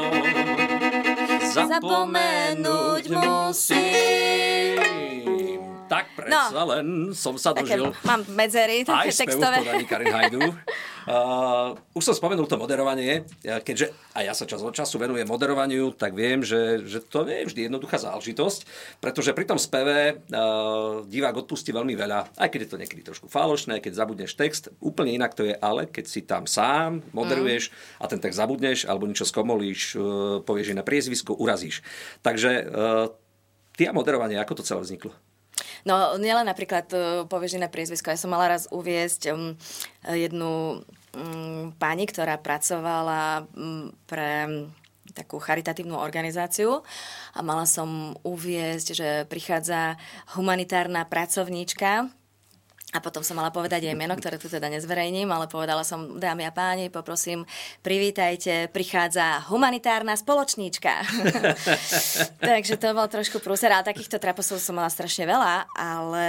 Zapomenúť 1.50 3.10
musím 3.10 5.05
tak 5.88 6.12
predsa 6.18 6.52
no, 6.52 6.62
len 6.74 6.86
som 7.14 7.34
sa 7.38 7.54
dožil. 7.54 7.90
Také, 7.90 8.06
mám 8.06 8.20
medzery, 8.34 8.82
také 8.82 9.10
aj 9.10 9.16
textové. 9.16 9.58
Aj 9.62 9.86
Karin 9.86 10.12
Hajdu. 10.12 10.42
Uh, 11.06 11.78
už 11.94 12.02
som 12.02 12.18
spomenul 12.18 12.50
to 12.50 12.58
moderovanie, 12.58 13.22
keďže 13.38 13.94
aj 14.10 14.24
ja 14.26 14.34
sa 14.34 14.42
čas 14.42 14.58
od 14.58 14.74
času 14.74 14.98
venujem 14.98 15.22
moderovaniu, 15.22 15.94
tak 15.94 16.18
viem, 16.18 16.42
že, 16.42 16.82
že 16.82 16.98
to 16.98 17.22
nie 17.22 17.46
je 17.46 17.54
vždy 17.54 17.60
jednoduchá 17.70 18.02
záležitosť, 18.02 18.66
pretože 18.98 19.30
pri 19.30 19.46
tom 19.46 19.54
speve 19.54 20.18
uh, 20.18 21.06
divák 21.06 21.46
odpustí 21.46 21.70
veľmi 21.70 21.94
veľa, 21.94 22.34
aj 22.34 22.48
keď 22.50 22.58
je 22.58 22.70
to 22.74 22.80
niekedy 22.82 23.06
trošku 23.06 23.30
falošné, 23.30 23.78
keď 23.78 24.02
zabudneš 24.02 24.34
text, 24.34 24.74
úplne 24.82 25.14
inak 25.14 25.38
to 25.38 25.46
je, 25.46 25.54
ale 25.54 25.86
keď 25.86 26.04
si 26.10 26.26
tam 26.26 26.42
sám 26.50 27.06
moderuješ 27.14 27.70
mm. 27.70 28.02
a 28.02 28.04
ten 28.10 28.18
text 28.18 28.42
zabudneš 28.42 28.90
alebo 28.90 29.06
niečo 29.06 29.30
skomolíš, 29.30 29.94
uh, 29.94 30.02
povieš 30.42 30.74
na 30.74 30.82
priezvisku, 30.82 31.38
urazíš. 31.38 31.86
Takže 32.26 32.66
uh, 32.66 33.14
ty 33.78 33.86
a 33.86 33.94
moderovanie, 33.94 34.42
ako 34.42 34.58
to 34.58 34.66
celé 34.66 34.82
vzniklo? 34.82 35.14
No, 35.86 36.18
nielen 36.18 36.50
napríklad 36.50 36.86
uh, 36.90 37.00
povieš 37.30 37.62
na 37.62 37.70
priezvisko. 37.70 38.10
Ja 38.10 38.18
som 38.18 38.34
mala 38.34 38.50
raz 38.50 38.66
uviezť 38.74 39.30
um, 39.30 39.54
jednu 40.02 40.82
um, 41.14 41.70
pani, 41.78 42.10
ktorá 42.10 42.42
pracovala 42.42 43.46
um, 43.54 43.94
pre 44.10 44.50
takú 45.14 45.38
charitatívnu 45.38 45.94
organizáciu 45.94 46.82
a 47.32 47.40
mala 47.40 47.64
som 47.64 48.18
uviezť, 48.26 48.86
že 48.92 49.08
prichádza 49.30 49.94
humanitárna 50.34 51.06
pracovníčka 51.06 52.10
a 52.94 53.02
potom 53.02 53.18
som 53.26 53.34
mala 53.34 53.50
povedať 53.50 53.82
jej 53.90 53.98
meno, 53.98 54.14
ktoré 54.14 54.38
tu 54.38 54.46
teda 54.46 54.70
nezverejním, 54.70 55.26
ale 55.26 55.50
povedala 55.50 55.82
som, 55.82 56.22
dámy 56.22 56.46
a 56.46 56.54
páni, 56.54 56.86
poprosím, 56.86 57.42
privítajte, 57.82 58.70
prichádza 58.70 59.42
humanitárna 59.50 60.14
spoločníčka. 60.14 61.02
Takže 62.46 62.78
to 62.78 62.94
bol 62.94 63.10
trošku 63.10 63.42
prúser, 63.42 63.74
ale 63.74 63.90
takýchto 63.90 64.22
traposov 64.22 64.62
som 64.62 64.78
mala 64.78 64.86
strašne 64.86 65.26
veľa, 65.26 65.66
ale 65.74 66.26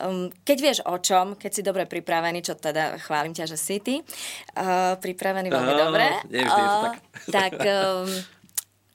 um, 0.00 0.32
keď 0.40 0.56
vieš 0.56 0.78
o 0.88 0.96
čom, 0.96 1.36
keď 1.36 1.50
si 1.52 1.60
dobre 1.60 1.84
pripravený, 1.84 2.40
čo 2.40 2.56
teda 2.56 2.96
chválim 3.04 3.36
ťa, 3.36 3.44
že 3.52 3.60
si 3.60 3.76
ty, 3.84 4.00
uh, 4.00 4.96
pripravený 4.96 5.52
veľmi 5.52 5.74
dobre, 5.76 6.06
uh, 6.48 6.96
tak... 6.96 6.96
tak 7.28 7.54
um, 7.60 8.08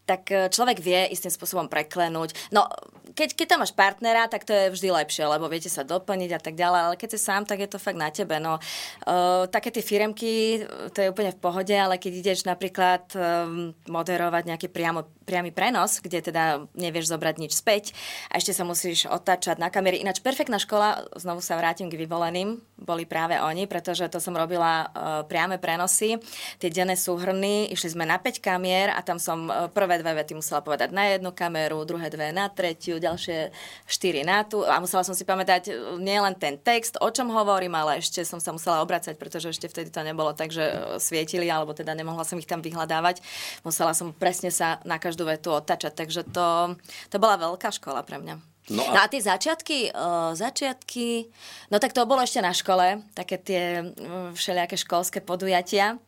tak 0.04 0.28
človek 0.28 0.84
vie 0.84 1.16
istým 1.16 1.32
spôsobom 1.32 1.72
preklenúť. 1.72 2.36
No, 2.52 2.68
keď, 3.14 3.30
keď 3.38 3.48
tam 3.48 3.60
máš 3.62 3.74
partnera, 3.74 4.26
tak 4.26 4.44
to 4.44 4.54
je 4.54 4.74
vždy 4.74 4.90
lepšie, 4.90 5.24
lebo 5.30 5.46
viete 5.46 5.70
sa 5.70 5.86
doplniť 5.86 6.32
a 6.34 6.40
tak 6.42 6.58
ďalej, 6.58 6.82
ale 6.82 6.96
keď 7.00 7.10
si 7.14 7.20
sám, 7.22 7.46
tak 7.46 7.62
je 7.62 7.70
to 7.70 7.82
fakt 7.82 7.98
na 7.98 8.10
tebe. 8.10 8.42
No, 8.42 8.58
uh, 8.58 9.46
také 9.48 9.70
tie 9.70 9.86
firemky, 9.86 10.66
to 10.92 10.98
je 11.00 11.12
úplne 11.14 11.32
v 11.32 11.40
pohode, 11.40 11.74
ale 11.74 12.02
keď 12.02 12.14
ideš 12.20 12.40
napríklad 12.50 13.06
um, 13.14 13.72
moderovať 13.88 14.44
nejaký 14.50 14.68
priamo, 14.74 15.06
priamy 15.24 15.56
prenos, 15.56 16.04
kde 16.04 16.20
teda 16.20 16.68
nevieš 16.76 17.10
zobrať 17.10 17.36
nič 17.40 17.56
späť 17.56 17.96
a 18.28 18.38
ešte 18.38 18.52
sa 18.52 18.68
musíš 18.68 19.08
otáčať 19.08 19.58
na 19.58 19.72
kamery. 19.72 20.04
Ináč 20.04 20.20
perfektná 20.20 20.60
škola, 20.60 21.08
znovu 21.16 21.40
sa 21.40 21.56
vrátim 21.56 21.88
k 21.88 21.96
vyvoleným, 21.96 22.60
boli 22.76 23.08
práve 23.08 23.40
oni, 23.40 23.64
pretože 23.66 24.04
to 24.12 24.20
som 24.20 24.36
robila 24.36 24.92
uh, 24.92 25.24
priame 25.24 25.56
prenosy, 25.56 26.20
tie 26.60 26.68
denné 26.68 27.00
súhrny, 27.00 27.72
išli 27.72 27.96
sme 27.96 28.04
na 28.04 28.20
5 28.20 28.44
kamier 28.44 28.92
a 28.92 29.00
tam 29.00 29.16
som 29.16 29.48
uh, 29.48 29.72
prvé 29.72 30.04
dve 30.04 30.20
vety 30.20 30.36
musela 30.36 30.60
povedať 30.60 30.92
na 30.92 31.16
jednu 31.16 31.32
kameru, 31.32 31.88
druhé 31.88 32.12
dve 32.12 32.36
na 32.36 32.52
tretiu, 32.52 33.00
ďalšie 33.00 33.56
štyri 33.88 34.28
na 34.28 34.44
tú 34.44 34.64
a 34.68 34.80
musela 34.84 35.06
som 35.06 35.14
si 35.14 35.24
pamätať 35.24 35.70
e, 35.70 35.72
nielen 36.02 36.34
ten 36.36 36.58
text, 36.58 36.98
o 37.00 37.10
čom 37.10 37.30
hovorím, 37.30 37.78
ale 37.78 38.02
ešte 38.02 38.26
som 38.26 38.42
sa 38.42 38.50
musela 38.52 38.82
obracať, 38.82 39.16
pretože 39.16 39.54
ešte 39.54 39.70
vtedy 39.70 39.94
to 39.94 40.02
nebolo 40.02 40.34
tak, 40.34 40.50
že 40.50 40.64
e, 40.64 40.76
svietili, 40.98 41.48
alebo 41.48 41.72
teda 41.78 41.94
nemohla 41.94 42.26
som 42.26 42.42
ich 42.42 42.50
tam 42.50 42.60
vyhľadávať. 42.60 43.22
Musela 43.62 43.94
som 43.94 44.12
presne 44.12 44.50
sa 44.50 44.82
na 44.84 44.98
každú 45.14 45.30
vetu 45.30 45.54
otačať, 45.54 45.94
takže 45.94 46.26
to, 46.34 46.74
to 47.14 47.22
bola 47.22 47.38
veľká 47.38 47.70
škola 47.70 48.02
pre 48.02 48.18
mňa. 48.18 48.42
No 48.74 48.82
a... 48.82 48.92
no 48.98 49.00
a 49.04 49.06
tie 49.06 49.22
začiatky, 49.22 49.94
uh, 49.94 50.34
začiatky, 50.34 51.30
no 51.70 51.78
tak 51.78 51.94
to 51.94 52.10
bolo 52.10 52.26
ešte 52.26 52.42
na 52.42 52.50
škole, 52.50 53.06
také 53.14 53.38
tie 53.38 53.86
uh, 53.86 54.34
všelijaké 54.34 54.74
školské 54.74 55.22
podujatia, 55.22 56.02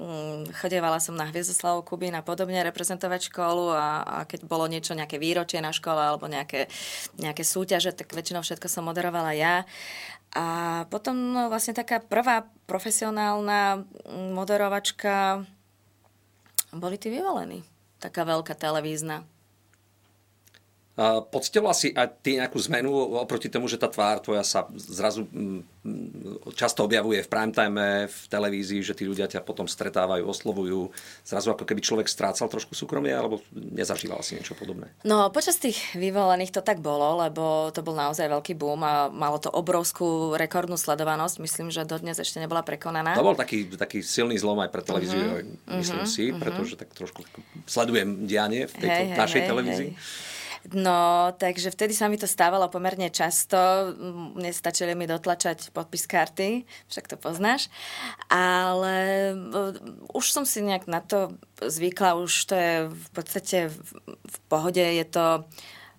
Mm, 0.00 0.46
chodevala 0.54 1.02
som 1.02 1.18
na 1.18 1.26
Hviezdoslavu 1.26 1.82
Kubín 1.82 2.14
a 2.14 2.22
podobne 2.22 2.62
reprezentovať 2.62 3.26
školu 3.26 3.74
a, 3.74 4.00
a 4.00 4.16
keď 4.22 4.46
bolo 4.46 4.70
niečo, 4.70 4.94
nejaké 4.94 5.18
výročie 5.18 5.58
na 5.58 5.74
škole 5.74 5.98
alebo 5.98 6.30
nejaké, 6.30 6.70
nejaké 7.18 7.42
súťaže, 7.42 7.92
tak 7.92 8.14
väčšinou 8.14 8.46
všetko 8.46 8.70
som 8.70 8.86
moderovala 8.86 9.34
ja. 9.34 9.66
A 10.30 10.86
potom 10.94 11.34
no, 11.34 11.50
vlastne 11.50 11.74
taká 11.74 11.98
prvá 11.98 12.46
profesionálna 12.70 13.82
moderovačka 14.30 15.42
boli 16.70 16.94
tí 16.94 17.10
vyvolení. 17.10 17.66
Taká 18.00 18.24
veľká 18.24 18.56
televízna. 18.56 19.28
Poctila 21.30 21.72
si 21.72 21.94
aj 21.94 22.20
ty 22.20 22.36
nejakú 22.36 22.60
zmenu 22.66 22.92
oproti 23.22 23.48
tomu, 23.48 23.70
že 23.70 23.80
tá 23.80 23.88
tvár 23.88 24.20
tvoja 24.20 24.44
sa 24.44 24.68
zrazu 24.74 25.24
mm, 25.32 25.62
mm, 25.86 26.52
často 26.52 26.84
objavuje 26.84 27.24
v 27.24 27.30
primetime, 27.30 28.10
v 28.10 28.18
televízii, 28.28 28.84
že 28.84 28.92
tí 28.92 29.08
ľudia 29.08 29.24
ťa 29.24 29.40
potom 29.40 29.64
stretávajú, 29.64 30.26
oslovujú. 30.28 30.92
Zrazu 31.24 31.56
ako 31.56 31.64
keby 31.64 31.80
človek 31.80 32.04
strácal 32.10 32.52
trošku 32.52 32.76
súkromie, 32.76 33.16
alebo 33.16 33.40
nezažíval 33.54 34.20
si 34.20 34.36
niečo 34.36 34.52
podobné? 34.58 34.92
No, 35.06 35.32
počas 35.32 35.56
tých 35.56 35.78
vyvolených 35.96 36.58
to 36.58 36.60
tak 36.60 36.84
bolo, 36.84 37.22
lebo 37.24 37.72
to 37.72 37.80
bol 37.80 37.96
naozaj 37.96 38.28
veľký 38.28 38.58
boom 38.58 38.84
a 38.84 39.08
malo 39.08 39.40
to 39.40 39.48
obrovskú 39.48 40.36
rekordnú 40.36 40.76
sledovanosť. 40.76 41.40
Myslím, 41.40 41.72
že 41.72 41.88
dodnes 41.88 42.20
ešte 42.20 42.42
nebola 42.42 42.60
prekonaná. 42.60 43.16
To 43.16 43.24
bol 43.24 43.38
taký, 43.38 43.72
taký 43.72 44.04
silný 44.04 44.36
zlom 44.36 44.60
aj 44.60 44.68
pre 44.68 44.84
televíziu, 44.84 45.22
uh-huh, 45.22 45.80
myslím 45.80 46.04
uh-huh, 46.04 46.12
si, 46.12 46.28
uh-huh. 46.28 46.42
pretože 46.42 46.76
tak 46.76 46.92
trošku 46.92 47.24
sledujem 47.64 48.28
dianie 48.28 48.68
v 48.68 48.74
tejto 48.74 49.02
hej, 49.06 49.16
našej 49.16 49.40
hej, 49.40 49.48
televízii. 49.48 49.92
Hej. 49.96 50.38
No, 50.68 51.32
takže 51.40 51.72
vtedy 51.72 51.96
sa 51.96 52.12
mi 52.12 52.20
to 52.20 52.28
stávalo 52.28 52.68
pomerne 52.68 53.08
často. 53.08 53.56
Nestačili 54.36 54.92
mi 54.92 55.08
dotlačať 55.08 55.72
podpis 55.72 56.04
karty, 56.04 56.68
však 56.92 57.08
to 57.08 57.16
poznáš. 57.16 57.72
Ale 58.28 59.32
uh, 59.32 59.72
už 60.12 60.24
som 60.28 60.44
si 60.44 60.60
nejak 60.60 60.84
na 60.84 61.00
to 61.00 61.32
zvykla, 61.64 62.20
už 62.20 62.32
to 62.52 62.54
je 62.54 62.74
v 62.92 63.08
podstate 63.16 63.58
v, 63.72 64.36
pohode, 64.52 64.84
je 64.84 65.06
to 65.08 65.48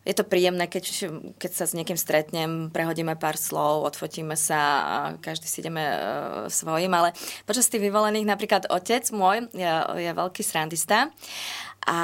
je 0.01 0.17
to 0.17 0.25
príjemné, 0.25 0.65
keď, 0.65 1.13
keď 1.37 1.51
sa 1.53 1.69
s 1.69 1.77
niekým 1.77 1.93
stretnem, 1.93 2.73
prehodíme 2.73 3.13
pár 3.21 3.37
slov, 3.37 3.85
odfotíme 3.85 4.33
sa 4.33 4.61
a 4.81 4.95
každý 5.21 5.45
si 5.45 5.61
ideme 5.61 5.85
uh, 5.85 6.49
svojim, 6.49 6.89
ale 6.89 7.13
počas 7.45 7.69
tých 7.69 7.85
vyvolených 7.85 8.25
napríklad 8.25 8.65
otec 8.73 9.05
môj 9.13 9.45
je, 9.53 9.69
je 10.01 10.11
veľký 10.17 10.41
srandista 10.41 11.13
a 11.85 11.99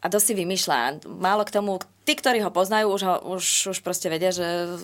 a 0.00 0.06
dosť 0.08 0.26
si 0.32 0.34
vymýšľa. 0.36 1.04
Málo 1.06 1.44
k 1.44 1.54
tomu, 1.54 1.80
tí, 2.08 2.16
ktorí 2.16 2.40
ho 2.40 2.50
poznajú, 2.50 2.88
už, 2.88 3.02
ho, 3.04 3.16
už, 3.36 3.44
už 3.76 3.78
proste 3.84 4.08
vedia, 4.08 4.32
že 4.32 4.80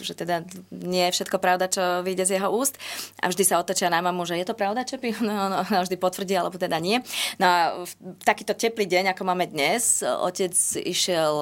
že 0.00 0.16
teda 0.16 0.44
nie 0.72 1.04
je 1.08 1.20
všetko 1.20 1.36
pravda, 1.38 1.68
čo 1.68 2.00
vyjde 2.00 2.24
z 2.24 2.32
jeho 2.40 2.48
úst 2.48 2.80
a 3.20 3.28
vždy 3.28 3.44
sa 3.44 3.60
otočia 3.60 3.92
na 3.92 4.00
mamu, 4.00 4.24
že 4.24 4.40
je 4.40 4.48
to 4.48 4.56
pravda, 4.56 4.88
Čepi? 4.88 5.12
No, 5.20 5.52
no, 5.52 5.60
no 5.62 5.78
vždy 5.84 6.00
potvrdí, 6.00 6.34
alebo 6.34 6.56
teda 6.56 6.80
nie. 6.80 7.04
No 7.36 7.44
a 7.46 7.58
v 7.84 7.92
takýto 8.24 8.56
teplý 8.56 8.88
deň, 8.88 9.12
ako 9.12 9.22
máme 9.28 9.46
dnes, 9.46 10.00
otec 10.02 10.56
išiel 10.80 11.34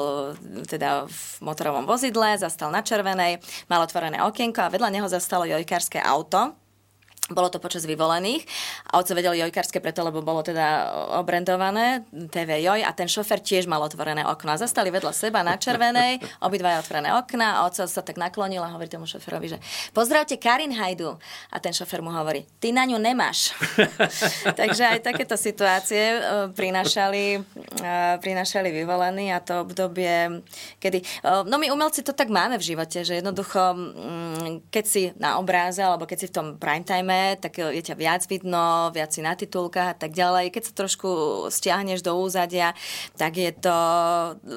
teda 0.67 1.07
v 1.07 1.21
motorovom 1.41 1.87
vozidle, 1.87 2.37
zastal 2.37 2.75
na 2.75 2.83
červenej, 2.83 3.39
mal 3.71 3.81
otvorené 3.81 4.21
okienko 4.27 4.67
a 4.67 4.73
vedľa 4.73 4.91
neho 4.93 5.07
zastalo 5.07 5.47
jojkárske 5.47 6.03
auto, 6.03 6.53
bolo 7.29 7.53
to 7.53 7.61
počas 7.61 7.85
vyvolených 7.85 8.45
a 8.89 9.01
oco 9.01 9.13
vedel 9.13 9.37
jojkarské 9.37 9.85
preto, 9.85 10.01
lebo 10.01 10.25
bolo 10.25 10.41
teda 10.41 10.89
obrendované 11.21 12.09
TV 12.33 12.65
Joj 12.65 12.81
a 12.85 12.91
ten 12.97 13.05
šofer 13.05 13.45
tiež 13.45 13.69
mal 13.69 13.85
otvorené 13.85 14.25
okno. 14.25 14.57
A 14.57 14.61
zastali 14.61 14.89
vedľa 14.89 15.13
seba 15.13 15.45
na 15.45 15.61
červenej, 15.61 16.25
obidva 16.47 16.81
otvorené 16.81 17.13
okna 17.13 17.61
a 17.61 17.69
oco 17.69 17.85
sa 17.85 18.01
tak 18.01 18.17
naklonil 18.17 18.65
a 18.65 18.73
hovorí 18.73 18.89
tomu 18.89 19.05
šoferovi, 19.05 19.57
že 19.57 19.59
pozdravte 19.93 20.41
Karin 20.41 20.73
Hajdu. 20.73 21.21
A 21.53 21.57
ten 21.61 21.77
šofer 21.77 22.01
mu 22.01 22.09
hovorí, 22.09 22.49
ty 22.61 22.73
na 22.73 22.89
ňu 22.89 22.97
nemáš. 22.97 23.53
Takže 24.61 24.97
aj 24.97 25.05
takéto 25.05 25.37
situácie 25.37 26.17
e, 26.17 26.21
prinášali, 26.57 27.25
e, 27.37 27.89
prinášali 28.25 28.73
vyvolení 28.73 29.33
a 29.37 29.45
to 29.45 29.69
obdobie, 29.69 30.41
kedy... 30.81 31.05
E, 31.05 31.45
no 31.45 31.61
my 31.61 31.69
umelci 31.69 32.01
to 32.01 32.17
tak 32.17 32.33
máme 32.33 32.57
v 32.57 32.67
živote, 32.73 33.05
že 33.05 33.21
jednoducho, 33.21 33.77
mm, 33.77 34.73
keď 34.73 34.85
si 34.85 35.13
na 35.21 35.37
obráze 35.37 35.85
alebo 35.85 36.09
keď 36.09 36.19
si 36.25 36.27
v 36.33 36.35
tom 36.35 36.47
prime 36.57 36.87
time 36.89 37.18
tak 37.41 37.61
je 37.61 37.83
ťa 37.83 37.97
viac 37.99 38.23
vidno, 38.27 38.91
viac 38.95 39.11
si 39.13 39.21
na 39.21 39.35
titulkách 39.35 39.95
a 39.95 39.97
tak 39.97 40.15
ďalej. 40.15 40.55
Keď 40.55 40.63
sa 40.69 40.73
trošku 40.75 41.09
stiahneš 41.53 42.01
do 42.03 42.17
úzadia, 42.17 42.73
tak 43.19 43.37
je 43.37 43.53
to 43.53 43.77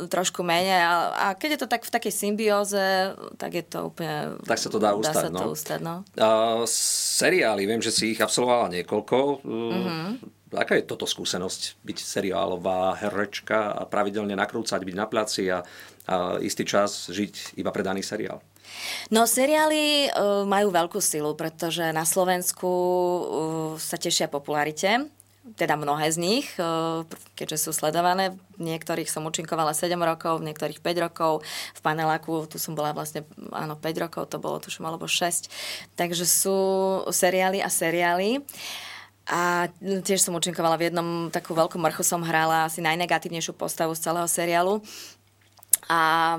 trošku 0.08 0.42
menej. 0.46 0.82
A, 0.84 0.94
a 1.12 1.26
keď 1.36 1.58
je 1.58 1.60
to 1.66 1.72
tak 1.72 1.84
v 1.84 1.94
takej 1.94 2.14
symbióze, 2.14 2.86
tak 3.36 3.52
je 3.58 3.64
to 3.66 3.92
úplne... 3.92 4.38
Tak 4.46 4.60
sa 4.60 4.70
to 4.70 4.80
dá 4.80 4.96
ustať, 4.96 5.14
dá 5.14 5.22
sa 5.22 5.30
no. 5.30 5.40
To 5.40 5.48
ustať, 5.54 5.80
no. 5.82 5.96
Uh, 6.16 6.64
seriály, 7.22 7.68
viem, 7.68 7.82
že 7.82 7.92
si 7.92 8.16
ich 8.16 8.22
absolvovala 8.22 8.72
niekoľko. 8.82 9.18
Uh, 9.42 9.50
mm-hmm. 9.50 10.10
Aká 10.52 10.76
je 10.76 10.84
toto 10.84 11.08
skúsenosť 11.08 11.80
byť 11.80 11.98
seriálová 12.04 13.00
herečka 13.00 13.72
a 13.72 13.88
pravidelne 13.88 14.36
nakrúcať, 14.36 14.84
byť 14.84 14.96
na 15.00 15.08
placi 15.08 15.48
a, 15.48 15.64
a 16.12 16.44
istý 16.44 16.68
čas 16.68 17.08
žiť 17.08 17.56
iba 17.56 17.72
pre 17.72 17.88
daný 17.88 18.04
seriál? 18.04 18.44
No 19.14 19.28
seriály 19.28 20.12
uh, 20.12 20.44
majú 20.48 20.72
veľkú 20.72 21.00
silu, 21.00 21.36
pretože 21.36 21.84
na 21.92 22.08
Slovensku 22.08 22.70
uh, 22.70 23.74
sa 23.80 23.96
tešia 24.00 24.32
popularite 24.32 25.10
teda 25.42 25.74
mnohé 25.74 26.06
z 26.14 26.18
nich, 26.22 26.48
uh, 26.62 27.02
keďže 27.34 27.66
sú 27.66 27.72
sledované. 27.74 28.38
V 28.62 28.62
niektorých 28.62 29.10
som 29.10 29.26
účinkovala 29.26 29.74
7 29.74 29.98
rokov, 29.98 30.38
v 30.38 30.54
niektorých 30.54 30.80
5 30.86 31.06
rokov. 31.10 31.42
V 31.74 31.80
paneláku 31.82 32.46
tu 32.46 32.62
som 32.62 32.78
bola 32.78 32.94
vlastne, 32.94 33.26
áno, 33.50 33.74
5 33.74 34.04
rokov, 34.06 34.30
to 34.30 34.38
bolo 34.38 34.62
tuším, 34.62 34.86
alebo 34.86 35.10
6. 35.10 35.50
Takže 35.98 36.26
sú 36.30 36.58
seriály 37.10 37.58
a 37.58 37.74
seriály. 37.74 38.46
A 39.26 39.70
tiež 39.82 40.22
som 40.22 40.38
účinkovala 40.38 40.78
v 40.78 40.92
jednom 40.92 41.10
takú 41.34 41.58
veľkú 41.58 41.78
mrchu, 41.82 42.06
som 42.06 42.22
hrala 42.22 42.70
asi 42.70 42.84
najnegatívnejšiu 42.86 43.58
postavu 43.58 43.98
z 43.98 44.04
celého 44.10 44.28
seriálu. 44.30 44.86
A 45.90 46.38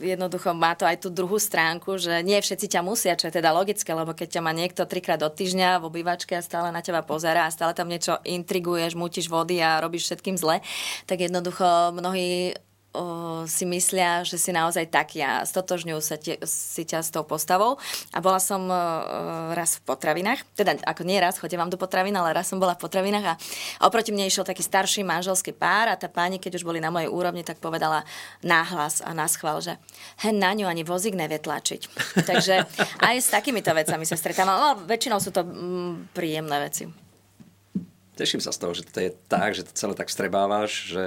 jednoducho 0.00 0.56
má 0.56 0.72
to 0.74 0.88
aj 0.88 1.04
tú 1.04 1.08
druhú 1.12 1.36
stránku, 1.36 2.00
že 2.00 2.24
nie 2.24 2.40
všetci 2.40 2.66
ťa 2.66 2.80
musia, 2.80 3.14
čo 3.14 3.28
je 3.28 3.36
teda 3.36 3.52
logické, 3.52 3.92
lebo 3.92 4.16
keď 4.16 4.40
ťa 4.40 4.44
má 4.44 4.52
niekto 4.56 4.88
trikrát 4.88 5.20
do 5.20 5.28
týždňa 5.28 5.78
v 5.78 5.86
obývačke 5.92 6.32
a 6.34 6.42
stále 6.42 6.72
na 6.72 6.80
teba 6.80 7.04
pozera 7.04 7.44
a 7.46 7.54
stále 7.54 7.76
tam 7.76 7.92
niečo 7.92 8.16
intriguješ, 8.24 8.96
mutíš 8.96 9.28
vody 9.28 9.60
a 9.60 9.78
robíš 9.78 10.08
všetkým 10.08 10.40
zle, 10.40 10.64
tak 11.04 11.20
jednoducho 11.20 11.92
mnohí 11.92 12.56
si 13.46 13.64
myslia, 13.70 14.26
že 14.26 14.34
si 14.34 14.50
naozaj 14.50 14.90
taký 14.90 15.22
a 15.22 15.46
stotožňujú 15.46 16.00
sa 16.02 16.18
tie, 16.18 16.42
si 16.42 16.82
ťa 16.82 17.06
s 17.06 17.14
tou 17.14 17.22
postavou. 17.22 17.78
A 18.10 18.18
bola 18.18 18.42
som 18.42 18.66
o, 18.66 18.74
raz 19.54 19.78
v 19.78 19.86
potravinách, 19.86 20.42
teda 20.58 20.74
ako 20.82 21.06
nie 21.06 21.22
raz, 21.22 21.38
chodím 21.38 21.62
vám 21.62 21.70
do 21.70 21.78
potravín, 21.78 22.18
ale 22.18 22.34
raz 22.34 22.50
som 22.50 22.58
bola 22.58 22.74
v 22.74 22.82
potravinách 22.82 23.26
a 23.30 23.34
oproti 23.86 24.10
mne 24.10 24.26
išiel 24.26 24.42
taký 24.42 24.66
starší 24.66 25.06
manželský 25.06 25.54
pár 25.54 25.86
a 25.86 25.94
tá 25.94 26.10
pani, 26.10 26.42
keď 26.42 26.58
už 26.58 26.66
boli 26.66 26.82
na 26.82 26.90
mojej 26.90 27.06
úrovni, 27.06 27.46
tak 27.46 27.62
povedala 27.62 28.02
náhlas 28.42 28.98
a 29.06 29.14
náschval, 29.14 29.62
že 29.62 29.78
hen 30.26 30.42
na 30.42 30.50
ňu 30.50 30.66
ani 30.66 30.82
vozík 30.82 31.14
nevie 31.14 31.38
tlačiť. 31.38 31.86
Takže 32.30 32.66
aj 33.06 33.14
s 33.22 33.30
takýmito 33.30 33.70
vecami 33.70 34.02
sa 34.02 34.18
stretávam, 34.18 34.58
ale 34.58 34.82
väčšinou 34.90 35.22
sú 35.22 35.30
to 35.30 35.46
mm, 35.46 36.10
príjemné 36.10 36.58
veci. 36.58 36.90
Teším 38.20 38.44
sa 38.44 38.52
z 38.52 38.60
toho, 38.60 38.76
že 38.76 38.84
to 38.84 39.00
je 39.00 39.16
tak, 39.32 39.56
že 39.56 39.64
to 39.64 39.72
celé 39.72 39.96
tak 39.96 40.12
strebávaš, 40.12 40.92
že 40.92 41.04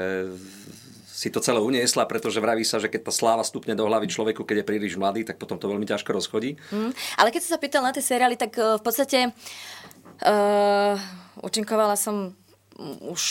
si 1.13 1.29
to 1.29 1.37
celé 1.37 1.61
uniesla, 1.61 2.09
pretože 2.09 2.41
vraví 2.41 2.65
sa, 2.65 2.81
že 2.81 2.89
keď 2.89 3.07
tá 3.07 3.13
sláva 3.13 3.45
stupne 3.45 3.77
do 3.77 3.85
hlavy 3.85 4.09
človeku, 4.09 4.41
keď 4.41 4.65
je 4.65 4.69
príliš 4.73 4.97
mladý, 4.97 5.21
tak 5.21 5.37
potom 5.37 5.61
to 5.61 5.69
veľmi 5.69 5.85
ťažko 5.85 6.09
rozchodí. 6.09 6.57
Mm, 6.73 6.89
ale 7.21 7.29
keď 7.29 7.41
som 7.45 7.51
sa 7.53 7.61
pýtal 7.61 7.85
na 7.85 7.93
tie 7.93 8.01
seriály, 8.01 8.33
tak 8.33 8.57
uh, 8.57 8.81
v 8.81 8.83
podstate 8.83 9.29
uh, 9.29 10.93
účinkovala 11.45 11.93
som 11.93 12.33
už 13.07 13.21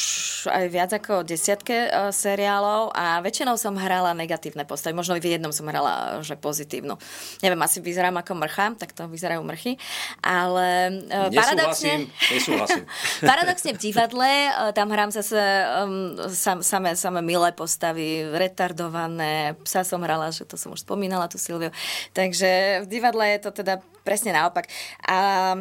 aj 0.49 0.65
viac 0.73 0.91
ako 0.97 1.23
desiatke 1.23 1.89
uh, 1.89 2.09
seriálov 2.09 2.91
a 2.97 3.21
väčšinou 3.21 3.61
som 3.61 3.77
hrala 3.77 4.17
negatívne 4.17 4.65
postavy. 4.65 4.97
Možno 4.97 5.17
v 5.17 5.39
jednom 5.39 5.53
som 5.53 5.69
hrala 5.69 6.25
že 6.25 6.35
pozitívnu. 6.35 6.97
Neviem, 7.45 7.61
asi 7.61 7.79
vyzerám 7.85 8.17
ako 8.19 8.33
mrcha, 8.39 8.75
tak 8.81 8.97
to 8.97 9.05
vyzerajú 9.07 9.45
mrchy. 9.45 9.77
Ale 10.25 11.03
uh, 11.13 11.29
paradoxne... 11.31 12.09
Nesúhlasím. 12.33 12.85
paradoxne 13.31 13.71
v 13.77 13.79
divadle, 13.79 14.31
uh, 14.51 14.73
tam 14.73 14.89
hrám 14.89 15.11
zase 15.13 15.39
um, 15.85 16.17
sam, 16.33 16.65
samé, 16.65 16.97
samé 16.97 17.21
milé 17.21 17.53
postavy, 17.53 18.27
retardované. 18.33 19.55
Psa 19.69 19.85
som 19.85 20.01
hrala, 20.01 20.33
že 20.33 20.49
to 20.49 20.57
som 20.57 20.73
už 20.73 20.83
spomínala, 20.83 21.29
tu 21.29 21.37
Silviu. 21.37 21.71
Takže 22.17 22.83
v 22.83 22.87
divadle 22.89 23.25
je 23.37 23.41
to 23.45 23.51
teda 23.63 23.85
presne 24.03 24.35
naopak. 24.35 24.67
A 25.07 25.55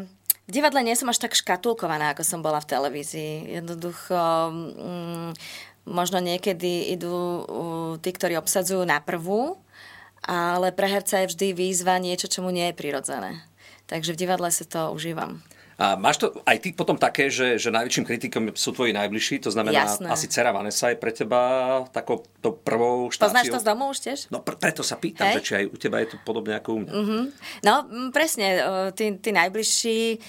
v 0.47 0.51
divadle 0.51 0.81
nie 0.81 0.97
som 0.97 1.09
až 1.09 1.21
tak 1.21 1.37
škatulkovaná, 1.37 2.11
ako 2.11 2.23
som 2.25 2.39
bola 2.41 2.59
v 2.59 2.69
televízii. 2.69 3.33
Jednoducho, 3.61 4.17
mm, 4.49 5.31
možno 5.85 6.17
niekedy 6.21 6.93
idú 6.93 7.45
tí, 8.01 8.09
ktorí 8.13 8.37
obsadzujú 8.37 8.85
na 8.85 9.01
prvú, 9.01 9.57
ale 10.21 10.69
pre 10.69 10.85
herca 10.85 11.25
je 11.25 11.31
vždy 11.33 11.47
výzva 11.57 11.97
niečo, 11.97 12.29
čo 12.29 12.45
mu 12.45 12.53
nie 12.53 12.69
je 12.69 12.77
prirodzené. 12.77 13.41
Takže 13.89 14.13
v 14.13 14.21
divadle 14.21 14.49
si 14.53 14.65
to 14.69 14.93
užívam. 14.93 15.41
A 15.81 15.97
máš 15.97 16.21
to 16.21 16.29
aj 16.45 16.61
ty 16.61 16.69
potom 16.77 16.93
také, 16.93 17.33
že, 17.33 17.57
že 17.57 17.73
najväčším 17.73 18.05
kritikom 18.05 18.43
sú 18.53 18.69
tvoji 18.69 18.93
najbližší, 18.93 19.41
to 19.41 19.49
znamená 19.49 19.97
Jasné. 19.97 20.13
asi 20.13 20.29
dcera 20.29 20.53
Vanessa 20.53 20.93
je 20.93 20.97
pre 21.01 21.09
teba 21.09 21.41
takou 21.89 22.21
to 22.37 22.53
prvou 22.53 23.09
štáciou. 23.09 23.33
Poznáš 23.33 23.49
to 23.49 23.57
z 23.57 23.65
domu 23.65 23.83
už 23.89 23.97
tiež? 23.97 24.19
No 24.29 24.45
pr- 24.45 24.61
preto 24.61 24.85
sa 24.85 25.01
pýtam, 25.01 25.33
Hej. 25.33 25.41
že 25.41 25.41
či 25.41 25.51
aj 25.57 25.65
u 25.73 25.77
teba 25.81 25.97
je 26.05 26.13
to 26.13 26.17
podobne 26.21 26.53
ako 26.53 26.69
u 26.77 26.79
mňa. 26.85 26.93
Mm-hmm. 26.93 27.23
No 27.65 27.73
presne, 28.13 28.61
tí, 28.93 29.17
tí 29.17 29.29
najbližší 29.33 30.21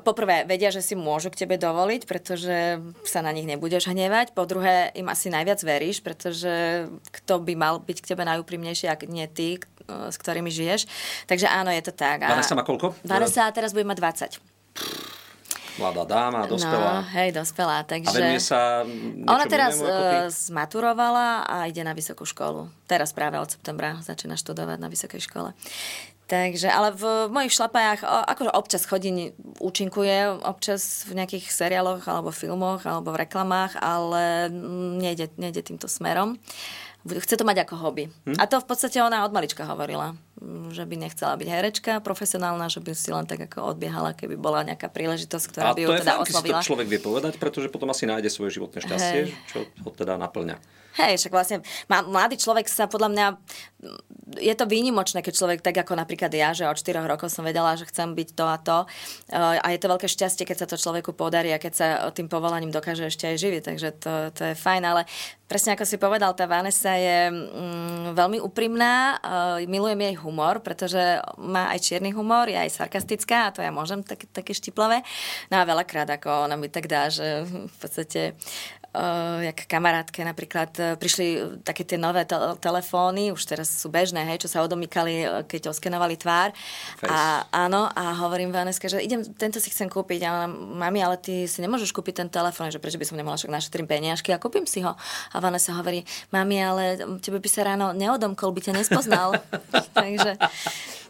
poprvé 0.00 0.48
vedia, 0.48 0.72
že 0.72 0.80
si 0.80 0.96
môžu 0.96 1.28
k 1.28 1.44
tebe 1.44 1.60
dovoliť, 1.60 2.08
pretože 2.08 2.80
sa 3.04 3.20
na 3.20 3.28
nich 3.36 3.44
nebudeš 3.44 3.92
hnevať. 3.92 4.32
Po 4.32 4.48
druhé, 4.48 4.88
im 4.96 5.12
asi 5.12 5.28
najviac 5.28 5.60
veríš, 5.60 6.00
pretože 6.00 6.88
kto 7.12 7.44
by 7.44 7.52
mal 7.52 7.76
byť 7.76 7.98
k 8.00 8.08
tebe 8.16 8.24
najúprimnejší, 8.24 8.88
ak 8.88 9.04
nie 9.04 9.28
ty, 9.28 9.60
s 9.84 10.16
ktorými 10.16 10.48
žiješ. 10.48 10.88
Takže 11.28 11.44
áno, 11.44 11.68
je 11.76 11.84
to 11.84 11.92
tak. 11.92 12.24
Vanessa 12.24 12.56
má 12.56 12.64
koľko? 12.64 12.96
Vanessa 13.04 13.44
teraz 13.52 13.76
bude 13.76 13.84
mať 13.84 14.40
20 14.40 14.57
mladá 15.78 16.02
dáma, 16.04 16.50
dospelá. 16.50 17.06
No, 17.06 17.06
hej, 17.14 17.30
dospelá, 17.30 17.86
takže... 17.86 18.10
A 18.10 18.18
venuje 18.18 18.42
sa 18.42 18.82
Ona 19.30 19.46
teraz 19.46 19.78
uh, 19.78 20.26
zmaturovala 20.26 21.46
a 21.46 21.70
ide 21.70 21.86
na 21.86 21.94
vysokú 21.94 22.26
školu. 22.26 22.66
Teraz 22.90 23.14
práve 23.14 23.38
od 23.38 23.46
septembra 23.46 24.02
začína 24.02 24.34
študovať 24.34 24.78
na 24.82 24.90
vysokej 24.90 25.22
škole. 25.22 25.54
Takže, 26.28 26.68
ale 26.68 26.92
v 26.92 27.32
mojich 27.32 27.56
šlapajách, 27.56 28.04
akože 28.04 28.52
občas 28.52 28.84
chodí, 28.84 29.32
účinkuje, 29.64 30.44
občas 30.44 31.08
v 31.08 31.16
nejakých 31.16 31.48
seriáloch, 31.48 32.04
alebo 32.04 32.28
filmoch, 32.36 32.84
alebo 32.84 33.16
v 33.16 33.24
reklamách, 33.24 33.80
ale 33.80 34.52
nejde, 35.00 35.32
nejde 35.40 35.64
týmto 35.64 35.88
smerom. 35.88 36.36
Chce 37.16 37.34
to 37.40 37.44
mať 37.48 37.64
ako 37.64 37.74
hobby. 37.80 38.12
Hm? 38.28 38.36
A 38.36 38.44
to 38.44 38.60
v 38.60 38.66
podstate 38.68 39.00
ona 39.00 39.24
od 39.24 39.32
malička 39.32 39.64
hovorila 39.64 40.12
že 40.70 40.86
by 40.86 40.94
nechcela 40.94 41.34
byť 41.34 41.48
herečka 41.50 41.92
profesionálna, 41.98 42.70
že 42.70 42.78
by 42.78 42.94
si 42.94 43.10
len 43.10 43.26
tak 43.26 43.50
ako 43.50 43.74
odbiehala, 43.74 44.14
keby 44.14 44.38
bola 44.38 44.62
nejaká 44.62 44.86
príležitosť, 44.86 45.44
ktorá 45.50 45.74
a 45.74 45.74
by 45.74 45.82
ju 45.82 45.88
teda 45.98 46.14
fakt, 46.14 46.30
oslovila. 46.30 46.38
A 46.38 46.62
to 46.62 46.62
je 46.62 46.68
človek 46.70 46.86
vie 46.86 47.00
povedať, 47.02 47.32
pretože 47.42 47.68
potom 47.74 47.90
asi 47.90 48.06
nájde 48.06 48.30
svoje 48.30 48.54
životné 48.54 48.78
šťastie, 48.78 49.20
Hej. 49.26 49.34
čo 49.50 49.66
ho 49.66 49.90
teda 49.90 50.14
naplňa. 50.14 50.56
Hej, 50.98 51.22
však 51.22 51.32
vlastne 51.32 51.58
mladý 51.88 52.34
človek 52.34 52.66
sa 52.66 52.90
podľa 52.90 53.08
mňa, 53.14 53.26
je 54.42 54.54
to 54.58 54.66
výnimočné, 54.66 55.22
keď 55.22 55.34
človek, 55.38 55.60
tak 55.62 55.78
ako 55.86 55.94
napríklad 55.94 56.34
ja, 56.34 56.50
že 56.50 56.66
od 56.66 56.74
4 56.74 57.06
rokov 57.06 57.30
som 57.30 57.46
vedela, 57.46 57.78
že 57.78 57.86
chcem 57.86 58.18
byť 58.18 58.28
to 58.34 58.44
a 58.44 58.58
to. 58.58 58.78
A 59.32 59.66
je 59.70 59.78
to 59.78 59.92
veľké 59.94 60.10
šťastie, 60.10 60.42
keď 60.42 60.66
sa 60.66 60.66
to 60.66 60.76
človeku 60.76 61.14
podarí 61.14 61.54
a 61.54 61.62
keď 61.62 61.72
sa 61.72 61.86
tým 62.10 62.26
povolaním 62.26 62.74
dokáže 62.74 63.06
ešte 63.06 63.30
aj 63.30 63.36
živiť, 63.38 63.62
takže 63.62 63.88
to, 64.02 64.12
to 64.34 64.42
je 64.50 64.54
fajn, 64.58 64.82
ale 64.82 65.06
presne 65.48 65.78
ako 65.78 65.86
si 65.88 65.96
povedal, 65.96 66.36
tá 66.36 66.44
Vanessa 66.44 66.92
je 66.98 67.32
mm, 67.32 68.12
veľmi 68.18 68.42
úprimná, 68.42 69.16
uh, 69.16 69.62
milujem 69.64 70.02
jej 70.04 70.14
humor, 70.20 70.60
pretože 70.60 71.00
má 71.40 71.72
aj 71.72 71.88
čierny 71.88 72.12
humor, 72.12 72.50
je 72.50 72.58
aj 72.58 72.74
sarkastická 72.74 73.48
a 73.48 73.52
to 73.54 73.64
ja 73.64 73.72
môžem 73.72 74.04
tak, 74.04 74.28
také. 74.28 74.52
No 75.48 75.56
a 75.60 75.68
veľakrát, 75.68 76.08
ako 76.08 76.48
ona 76.48 76.56
mi 76.56 76.72
tak 76.72 76.88
dá, 76.88 77.12
že 77.12 77.44
v 77.46 77.76
podstate 77.78 78.34
jak 79.42 79.68
kamarátke 79.70 80.20
napríklad 80.26 80.70
uh, 80.78 80.84
prišli 80.98 81.60
také 81.62 81.86
tie 81.86 81.96
nové 82.00 82.24
te- 82.24 82.56
telefóny, 82.58 83.30
už 83.32 83.42
teraz 83.44 83.68
sú 83.70 83.88
bežné, 83.88 84.26
hej, 84.26 84.44
čo 84.44 84.48
sa 84.50 84.64
odomýkali, 84.64 85.46
keď 85.46 85.72
oskenovali 85.72 86.18
tvár. 86.18 86.50
Face. 86.98 87.10
A 87.10 87.46
áno, 87.50 87.86
a 87.88 88.14
hovorím 88.18 88.50
Vaneska, 88.50 88.90
že 88.90 89.00
idem, 89.00 89.22
tento 89.36 89.62
si 89.62 89.70
chcem 89.70 89.86
kúpiť. 89.86 90.20
A 90.26 90.50
mami, 90.50 90.98
ale 91.00 91.16
ty 91.20 91.46
si 91.46 91.62
nemôžeš 91.62 91.94
kúpiť 91.94 92.24
ten 92.24 92.28
telefón, 92.28 92.68
že 92.68 92.82
prečo 92.82 92.98
by 92.98 93.06
som 93.06 93.16
nemohla 93.16 93.38
však 93.38 93.52
našetrím 93.52 93.86
peniažky 93.86 94.34
a 94.34 94.42
kúpim 94.42 94.66
si 94.66 94.82
ho. 94.82 94.92
A 95.32 95.36
Vanessa 95.38 95.74
hovorí, 95.74 96.02
mami, 96.34 96.58
ale 96.58 96.84
tebe 97.22 97.38
by 97.38 97.48
sa 97.48 97.66
ráno 97.66 97.94
neodomkol, 97.94 98.50
by 98.52 98.60
ťa 98.66 98.76
nespoznal. 98.76 99.38
Takže 99.96 100.36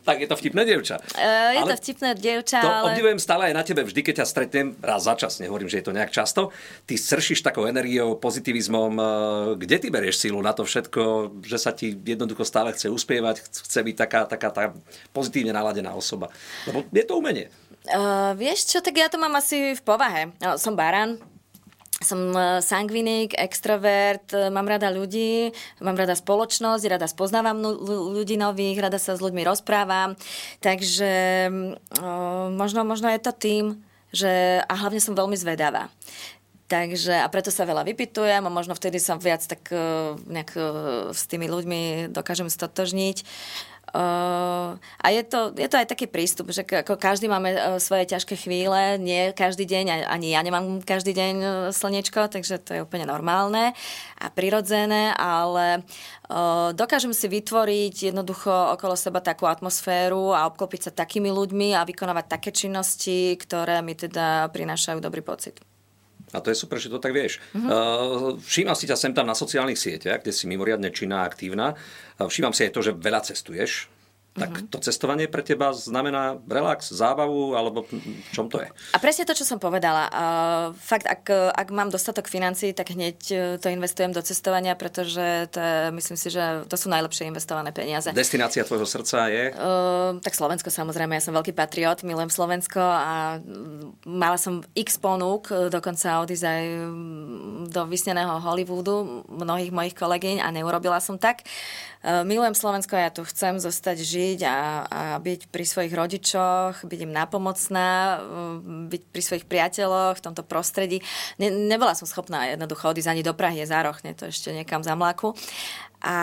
tak 0.08 0.24
je 0.24 0.28
to 0.32 0.40
vtipné 0.40 0.64
dievča. 0.64 0.96
Uh, 1.12 1.52
je 1.52 1.60
ale 1.60 1.68
to 1.68 1.76
vtipné 1.84 2.16
dievča, 2.16 2.64
to 2.64 2.72
ale... 2.72 2.96
obdivujem 2.96 3.20
stále 3.20 3.52
aj 3.52 3.54
na 3.60 3.60
tebe, 3.60 3.84
vždy, 3.84 4.00
keď 4.00 4.24
ťa 4.24 4.26
stretnem, 4.26 4.66
raz 4.80 5.04
za 5.04 5.12
čas, 5.20 5.36
nehovorím, 5.36 5.68
že 5.68 5.84
je 5.84 5.86
to 5.86 5.92
nejak 5.92 6.08
často, 6.08 6.48
ty 6.88 6.96
sršíš 6.96 7.44
takou 7.44 7.68
energiou, 7.68 8.16
pozitivizmom, 8.16 8.92
uh, 8.96 9.06
kde 9.60 9.76
ty 9.76 9.92
berieš 9.92 10.24
sílu 10.24 10.40
na 10.40 10.56
to 10.56 10.64
všetko, 10.64 11.36
že 11.44 11.60
sa 11.60 11.76
ti 11.76 11.92
jednoducho 11.92 12.48
stále 12.48 12.72
chce 12.72 12.88
uspievať, 12.88 13.44
chce 13.44 13.80
byť 13.84 13.96
taká, 14.00 14.20
taká 14.24 14.48
tá 14.48 14.64
pozitívne 15.12 15.52
naladená 15.52 15.92
osoba. 15.92 16.32
Lebo 16.64 16.88
je 16.88 17.04
to 17.04 17.20
umenie. 17.20 17.52
Uh, 17.88 18.32
vieš 18.36 18.68
čo, 18.72 18.78
tak 18.80 18.96
ja 18.96 19.12
to 19.12 19.20
mám 19.20 19.36
asi 19.36 19.76
v 19.76 19.82
povahe. 19.84 20.32
No, 20.40 20.56
som 20.56 20.72
baran, 20.72 21.20
som 21.98 22.30
e, 22.30 22.62
sangvinik, 22.62 23.34
extrovert, 23.34 24.30
e, 24.30 24.48
mám 24.54 24.70
rada 24.70 24.90
ľudí, 24.94 25.50
mám 25.82 25.98
rada 25.98 26.14
spoločnosť, 26.14 26.84
rada 26.86 27.10
spoznávam 27.10 27.58
ľudí 28.14 28.38
nových, 28.38 28.78
rada 28.78 29.02
sa 29.02 29.18
s 29.18 29.22
ľuďmi 29.22 29.42
rozprávam. 29.42 30.14
Takže 30.62 31.10
možno, 32.54 32.86
možno 32.86 33.10
je 33.10 33.20
to 33.20 33.32
tým, 33.34 33.64
že 34.14 34.62
a 34.62 34.74
hlavne 34.78 35.02
som 35.02 35.18
veľmi 35.18 35.34
zvedavá. 35.34 35.90
Takže 36.68 37.24
a 37.24 37.26
preto 37.32 37.48
sa 37.48 37.64
veľa 37.64 37.80
vypitujem 37.88 38.44
a 38.44 38.52
možno 38.52 38.76
vtedy 38.76 39.00
som 39.00 39.16
viac 39.16 39.40
tak 39.40 39.72
nejak 40.28 40.52
s 41.16 41.22
tými 41.24 41.48
ľuďmi 41.48 42.12
dokážem 42.12 42.52
stotožniť. 42.52 43.24
Uh, 43.88 44.76
a 45.00 45.06
je 45.08 45.24
to, 45.24 45.56
je 45.56 45.64
to 45.64 45.80
aj 45.80 45.88
taký 45.88 46.04
prístup, 46.04 46.52
že 46.52 46.60
ako 46.60 47.00
každý 47.00 47.24
máme 47.24 47.56
uh, 47.56 47.60
svoje 47.80 48.04
ťažké 48.04 48.36
chvíle, 48.36 49.00
nie 49.00 49.32
každý 49.32 49.64
deň, 49.64 50.04
ani 50.04 50.36
ja 50.36 50.44
nemám 50.44 50.84
každý 50.84 51.16
deň 51.16 51.34
uh, 51.40 51.52
slnečko, 51.72 52.28
takže 52.28 52.60
to 52.60 52.70
je 52.76 52.84
úplne 52.84 53.08
normálne 53.08 53.72
a 54.20 54.26
prirodzené, 54.28 55.16
ale 55.16 55.84
uh, 56.28 56.76
dokážem 56.76 57.16
si 57.16 57.32
vytvoriť 57.32 58.12
jednoducho 58.12 58.76
okolo 58.76 58.92
seba 58.92 59.24
takú 59.24 59.48
atmosféru 59.48 60.36
a 60.36 60.44
obklopiť 60.52 60.92
sa 60.92 60.92
takými 60.92 61.32
ľuďmi 61.32 61.72
a 61.72 61.88
vykonávať 61.88 62.24
také 62.28 62.50
činnosti, 62.52 63.40
ktoré 63.40 63.80
mi 63.80 63.96
teda 63.96 64.52
prinášajú 64.52 65.00
dobrý 65.00 65.24
pocit. 65.24 65.67
A 66.32 66.44
to 66.44 66.52
je 66.52 66.56
super, 66.56 66.76
že 66.76 66.92
to 66.92 67.00
tak 67.00 67.16
vieš. 67.16 67.40
Mm-hmm. 67.52 67.68
Uh, 67.68 68.36
všímam 68.44 68.76
si 68.76 68.84
ťa 68.84 68.96
sem 68.96 69.12
tam 69.16 69.24
na 69.24 69.36
sociálnych 69.36 69.80
sieťach, 69.80 70.20
kde 70.20 70.32
si 70.32 70.44
mimoriadne 70.44 70.92
činná 70.92 71.24
a 71.24 71.28
aktívna. 71.28 71.76
Všímam 72.20 72.52
si 72.52 72.68
aj 72.68 72.72
to, 72.74 72.80
že 72.84 72.92
veľa 72.92 73.24
cestuješ 73.24 73.88
tak 74.38 74.50
mm-hmm. 74.54 74.70
to 74.70 74.78
cestovanie 74.78 75.26
pre 75.26 75.42
teba 75.42 75.74
znamená 75.74 76.38
relax, 76.46 76.94
zábavu, 76.94 77.58
alebo 77.58 77.84
v 77.84 78.30
čom 78.32 78.46
to 78.46 78.62
je? 78.62 78.68
A 78.94 78.98
presne 79.02 79.26
to, 79.26 79.34
čo 79.34 79.44
som 79.44 79.58
povedala. 79.58 80.08
Uh, 80.08 80.66
fakt, 80.78 81.04
ak, 81.04 81.28
ak 81.52 81.68
mám 81.74 81.90
dostatok 81.90 82.30
financií, 82.30 82.70
tak 82.72 82.94
hneď 82.94 83.18
e, 83.28 83.36
to 83.58 83.68
investujem 83.68 84.14
do 84.14 84.22
cestovania, 84.22 84.78
pretože 84.78 85.50
to 85.50 85.58
je, 85.58 85.76
myslím 85.92 86.18
si, 86.18 86.28
že 86.30 86.64
to 86.70 86.76
sú 86.78 86.86
najlepšie 86.88 87.26
investované 87.26 87.74
peniaze. 87.74 88.14
Destinácia 88.14 88.62
tvojho 88.62 88.86
srdca 88.86 89.26
je? 89.28 89.50
Uh, 89.52 90.22
tak 90.22 90.38
Slovensko 90.38 90.70
samozrejme, 90.70 91.18
ja 91.18 91.22
som 91.24 91.34
veľký 91.34 91.52
patriot, 91.52 92.06
milujem 92.06 92.30
Slovensko 92.30 92.80
a 92.80 93.42
mala 94.06 94.38
som 94.38 94.62
x 94.78 94.96
ponúk, 95.02 95.50
dokonca 95.50 96.22
odísť 96.22 96.44
aj 96.46 96.64
do 97.68 97.82
vysneného 97.90 98.38
Hollywoodu 98.38 99.26
mnohých 99.28 99.72
mojich 99.74 99.94
kolegyň 99.96 100.44
a 100.44 100.48
neurobila 100.54 101.02
som 101.02 101.18
tak. 101.18 101.42
Uh, 101.98 102.22
milujem 102.22 102.54
Slovensko 102.54 102.94
ja 102.94 103.10
tu 103.10 103.26
chcem 103.26 103.58
zostať 103.58 103.98
žiť 103.98 104.38
a, 104.46 104.58
a 104.86 105.00
byť 105.18 105.50
pri 105.50 105.64
svojich 105.66 105.90
rodičoch, 105.90 106.86
byť 106.86 107.00
im 107.02 107.10
napomocná, 107.10 108.22
mm, 108.22 108.86
byť 108.86 109.02
pri 109.10 109.22
svojich 109.22 109.46
priateľoch 109.50 110.22
v 110.22 110.24
tomto 110.24 110.46
prostredí. 110.46 111.02
Ne, 111.42 111.50
nebola 111.50 111.98
som 111.98 112.06
schopná 112.06 112.46
jednoducho 112.46 112.94
odísť 112.94 113.10
ani 113.10 113.26
do 113.26 113.34
Prahy, 113.34 113.66
je 113.66 113.72
zárochne 113.74 114.14
to 114.14 114.30
ešte 114.30 114.54
niekam 114.54 114.86
za 114.86 114.94
mláku. 114.94 115.34
A 115.98 116.16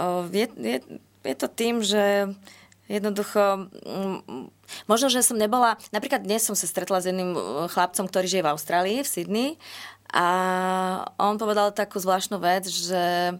o, 0.00 0.24
je, 0.32 0.48
je, 0.56 0.78
je 1.28 1.34
to 1.36 1.48
tým, 1.52 1.84
že 1.84 2.32
jednoducho 2.88 3.68
mm, 3.68 4.48
možno, 4.88 5.12
že 5.12 5.20
som 5.20 5.36
nebola, 5.36 5.76
napríklad 5.92 6.24
dnes 6.24 6.40
som 6.40 6.56
sa 6.56 6.64
stretla 6.64 7.04
s 7.04 7.08
jedným 7.12 7.36
chlapcom, 7.68 8.08
ktorý 8.08 8.26
žije 8.32 8.44
v 8.48 8.52
Austrálii, 8.56 8.98
v 9.04 9.12
Sydney 9.12 9.50
a 10.14 10.26
on 11.18 11.36
povedal 11.36 11.74
takú 11.74 11.98
zvláštnu 11.98 12.38
vec, 12.38 12.70
že 12.70 13.34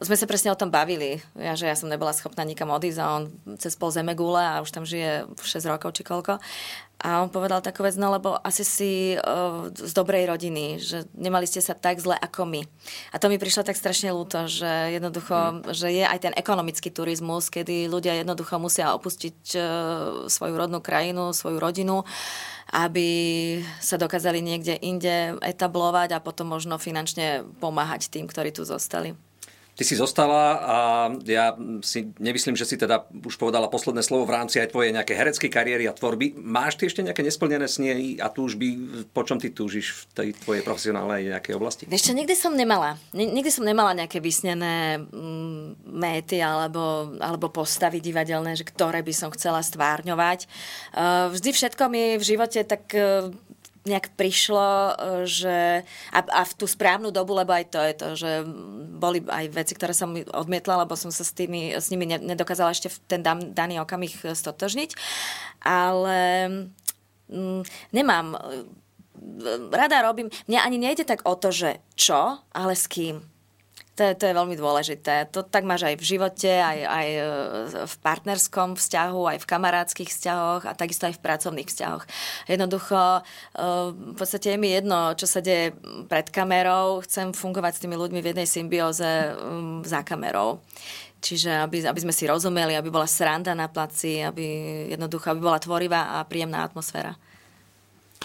sme 0.00 0.16
sa 0.16 0.24
presne 0.24 0.48
o 0.48 0.56
tom 0.56 0.72
bavili, 0.72 1.20
ja, 1.36 1.52
že 1.52 1.68
ja 1.68 1.76
som 1.76 1.92
nebola 1.92 2.16
schopná 2.16 2.48
nikam 2.48 2.72
odísť 2.72 2.98
a 2.98 3.06
on 3.20 3.22
cez 3.60 3.76
pol 3.76 3.92
zeme 3.92 4.16
gule 4.16 4.40
a 4.40 4.64
už 4.64 4.72
tam 4.72 4.88
žije 4.88 5.28
6 5.36 5.68
rokov 5.68 5.92
či 5.92 6.02
koľko. 6.02 6.40
A 7.02 7.18
on 7.18 7.34
povedal 7.34 7.58
takú 7.58 7.82
vec, 7.82 7.98
no 7.98 8.14
lebo 8.14 8.38
asi 8.46 8.62
si 8.62 8.92
uh, 9.18 9.66
z 9.74 9.90
dobrej 9.90 10.30
rodiny, 10.30 10.78
že 10.78 11.02
nemali 11.18 11.50
ste 11.50 11.58
sa 11.58 11.74
tak 11.74 11.98
zle 11.98 12.14
ako 12.14 12.46
my. 12.46 12.62
A 13.10 13.18
to 13.18 13.26
mi 13.26 13.42
prišlo 13.42 13.66
tak 13.66 13.74
strašne 13.74 14.14
ľúto, 14.14 14.46
že 14.46 14.94
jednoducho, 14.94 15.34
mm. 15.34 15.74
že 15.74 15.90
je 15.90 16.04
aj 16.06 16.18
ten 16.30 16.34
ekonomický 16.38 16.94
turizmus, 16.94 17.50
kedy 17.50 17.90
ľudia 17.90 18.22
jednoducho 18.22 18.62
musia 18.62 18.94
opustiť 18.94 19.38
uh, 19.58 19.64
svoju 20.30 20.54
rodnú 20.54 20.78
krajinu, 20.78 21.34
svoju 21.34 21.58
rodinu 21.58 22.06
aby 22.72 23.60
sa 23.84 24.00
dokázali 24.00 24.40
niekde 24.40 24.80
inde 24.80 25.36
etablovať 25.44 26.16
a 26.16 26.24
potom 26.24 26.48
možno 26.48 26.80
finančne 26.80 27.44
pomáhať 27.60 28.08
tým, 28.08 28.24
ktorí 28.24 28.48
tu 28.48 28.64
zostali. 28.64 29.12
Ty 29.72 29.88
si 29.88 29.96
zostala 29.96 30.44
a 30.60 30.76
ja 31.24 31.56
si 31.80 32.12
nemyslím, 32.20 32.52
že 32.52 32.68
si 32.68 32.76
teda 32.76 33.08
už 33.08 33.40
povedala 33.40 33.72
posledné 33.72 34.04
slovo 34.04 34.28
v 34.28 34.36
rámci 34.36 34.60
aj 34.60 34.68
tvojej 34.68 34.92
nejakej 34.92 35.16
hereckej 35.16 35.48
kariéry 35.48 35.84
a 35.88 35.96
tvorby. 35.96 36.36
Máš 36.36 36.76
ty 36.76 36.92
ešte 36.92 37.00
nejaké 37.00 37.24
nesplnené 37.24 37.64
sny 37.64 38.20
a 38.20 38.28
túžby, 38.28 38.68
po 39.16 39.24
čom 39.24 39.40
ty 39.40 39.48
túžiš 39.48 39.96
v 39.96 40.02
tej 40.12 40.28
tvojej 40.44 40.60
profesionálnej 40.60 41.32
nejakej 41.32 41.56
oblasti? 41.56 41.84
Ešte 41.88 42.12
nikdy 42.12 42.36
som 42.36 42.52
nemala. 42.52 43.00
Nikdy 43.16 43.48
som 43.48 43.64
nemala 43.64 43.96
nejaké 43.96 44.20
vysnené 44.20 45.00
mm, 45.00 45.88
méty 45.88 46.44
alebo, 46.44 47.16
alebo 47.16 47.48
postavy 47.48 48.04
divadelné, 48.04 48.52
že 48.52 48.68
ktoré 48.68 49.00
by 49.00 49.14
som 49.16 49.32
chcela 49.32 49.64
stvárňovať. 49.64 50.52
Uh, 50.92 51.32
vždy 51.32 51.48
všetko 51.48 51.88
mi 51.88 52.20
v 52.20 52.24
živote 52.24 52.60
tak 52.68 52.92
uh, 52.92 53.32
nejak 53.82 54.14
prišlo, 54.14 54.68
e, 54.68 54.92
že 55.26 55.58
a, 56.14 56.18
a 56.22 56.42
v 56.46 56.52
tú 56.54 56.70
správnu 56.70 57.10
dobu, 57.10 57.34
lebo 57.34 57.50
aj 57.50 57.66
to 57.74 57.80
je 57.82 57.94
to, 57.94 58.08
že 58.14 58.30
boli 58.98 59.18
aj 59.26 59.46
veci, 59.50 59.72
ktoré 59.74 59.90
som 59.90 60.14
odmietla, 60.14 60.86
lebo 60.86 60.94
som 60.94 61.10
sa 61.10 61.26
s, 61.26 61.34
tými, 61.34 61.74
s 61.74 61.90
nimi 61.90 62.06
nedokázala 62.06 62.70
ešte 62.70 62.92
v 62.92 62.98
ten 63.10 63.20
daný 63.54 63.82
okamih 63.82 64.14
stotožniť. 64.14 64.94
Ale 65.66 66.20
mm, 67.26 67.62
nemám 67.90 68.38
rada 69.70 70.02
robím, 70.02 70.30
mne 70.50 70.58
ani 70.58 70.78
nejde 70.78 71.06
tak 71.06 71.22
o 71.22 71.34
to, 71.38 71.54
že 71.54 71.78
čo, 71.94 72.42
ale 72.50 72.74
s 72.74 72.90
kým. 72.90 73.31
To 73.92 74.08
je, 74.08 74.16
to 74.16 74.24
je 74.24 74.32
veľmi 74.32 74.56
dôležité. 74.56 75.28
To 75.36 75.44
tak 75.44 75.68
máš 75.68 75.84
aj 75.84 76.00
v 76.00 76.08
živote, 76.16 76.48
aj, 76.48 76.78
aj 76.80 77.08
e, 77.12 77.22
v 77.84 77.94
partnerskom 78.00 78.72
vzťahu, 78.72 79.36
aj 79.36 79.38
v 79.44 79.48
kamarádskych 79.52 80.08
vzťahoch 80.08 80.64
a 80.64 80.72
takisto 80.72 81.04
aj 81.04 81.20
v 81.20 81.24
pracovných 81.28 81.68
vzťahoch. 81.68 82.04
Jednoducho, 82.48 82.96
e, 82.96 83.20
v 83.92 84.16
podstate 84.16 84.56
je 84.56 84.58
mi 84.58 84.72
jedno, 84.72 85.12
čo 85.12 85.28
sa 85.28 85.44
deje 85.44 85.76
pred 86.08 86.24
kamerou. 86.32 87.04
Chcem 87.04 87.36
fungovať 87.36 87.72
s 87.76 87.82
tými 87.84 88.00
ľuďmi 88.00 88.24
v 88.24 88.28
jednej 88.32 88.48
symbióze 88.48 89.36
za 89.84 90.00
kamerou. 90.00 90.64
Čiže 91.22 91.52
aby, 91.62 91.84
aby 91.84 92.00
sme 92.00 92.16
si 92.16 92.24
rozumeli, 92.24 92.72
aby 92.74 92.88
bola 92.88 93.06
sranda 93.06 93.52
na 93.52 93.68
placi, 93.68 94.24
aby 94.24 94.42
jednoducho 94.88 95.36
aby 95.36 95.40
bola 95.44 95.60
tvorivá 95.60 96.18
a 96.18 96.24
príjemná 96.24 96.64
atmosféra. 96.64 97.14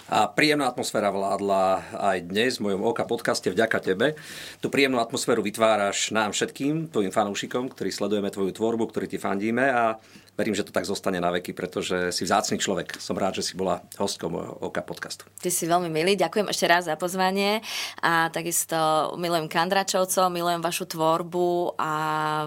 A 0.08 0.24
príjemná 0.24 0.72
atmosféra 0.72 1.12
vládla 1.12 1.84
aj 1.92 2.32
dnes 2.32 2.56
v 2.56 2.72
mojom 2.72 2.80
Oka 2.80 3.04
podcaste 3.04 3.52
vďaka 3.52 3.92
tebe. 3.92 4.16
Tú 4.56 4.72
príjemnú 4.72 5.04
atmosféru 5.04 5.44
vytváraš 5.44 6.16
nám 6.16 6.32
všetkým, 6.32 6.88
tvojim 6.88 7.12
fanúšikom, 7.12 7.68
ktorí 7.68 7.92
sledujeme 7.92 8.32
tvoju 8.32 8.56
tvorbu, 8.56 8.88
ktorí 8.88 9.04
ti 9.04 9.20
fandíme 9.20 9.68
a 9.68 10.00
verím, 10.38 10.54
že 10.54 10.62
to 10.62 10.70
tak 10.70 10.86
zostane 10.86 11.18
na 11.18 11.34
veky, 11.34 11.50
pretože 11.50 12.14
si 12.14 12.22
vzácný 12.22 12.62
človek. 12.62 12.94
Som 13.02 13.18
rád, 13.18 13.42
že 13.42 13.50
si 13.50 13.58
bola 13.58 13.82
hostkou 13.98 14.30
môjho 14.30 14.54
Oka 14.62 14.86
podcastu. 14.86 15.26
Ty 15.42 15.50
si 15.50 15.66
veľmi 15.66 15.90
milý, 15.90 16.14
ďakujem 16.14 16.46
ešte 16.46 16.70
raz 16.70 16.86
za 16.86 16.94
pozvanie 16.94 17.58
a 17.98 18.30
takisto 18.30 18.78
milujem 19.18 19.50
Kandračovcov, 19.50 20.30
milujem 20.30 20.62
vašu 20.62 20.86
tvorbu 20.86 21.74
a 21.74 21.92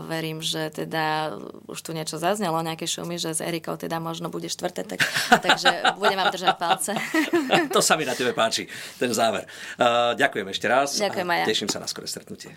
verím, 0.08 0.40
že 0.40 0.72
teda 0.72 1.36
už 1.68 1.80
tu 1.84 1.92
niečo 1.92 2.16
zaznelo, 2.16 2.64
nejaké 2.64 2.88
šumy, 2.88 3.20
že 3.20 3.36
s 3.36 3.44
Erikou 3.44 3.76
teda 3.76 4.00
možno 4.00 4.32
bude 4.32 4.48
štvrté, 4.48 4.88
tak, 4.88 5.04
takže 5.46 6.00
budem 6.00 6.16
vám 6.16 6.32
držať 6.32 6.56
palce. 6.56 6.92
to 7.76 7.84
sa 7.84 8.00
mi 8.00 8.08
na 8.08 8.16
tebe 8.16 8.32
páči, 8.32 8.72
ten 8.96 9.12
záver. 9.12 9.44
Uh, 9.76 10.16
ďakujem 10.16 10.48
ešte 10.48 10.68
raz 10.72 10.96
ďakujem 10.96 11.28
a 11.28 11.36
teším 11.44 11.68
sa 11.68 11.84
na 11.84 11.90
skoré 11.90 12.08
stretnutie. 12.08 12.56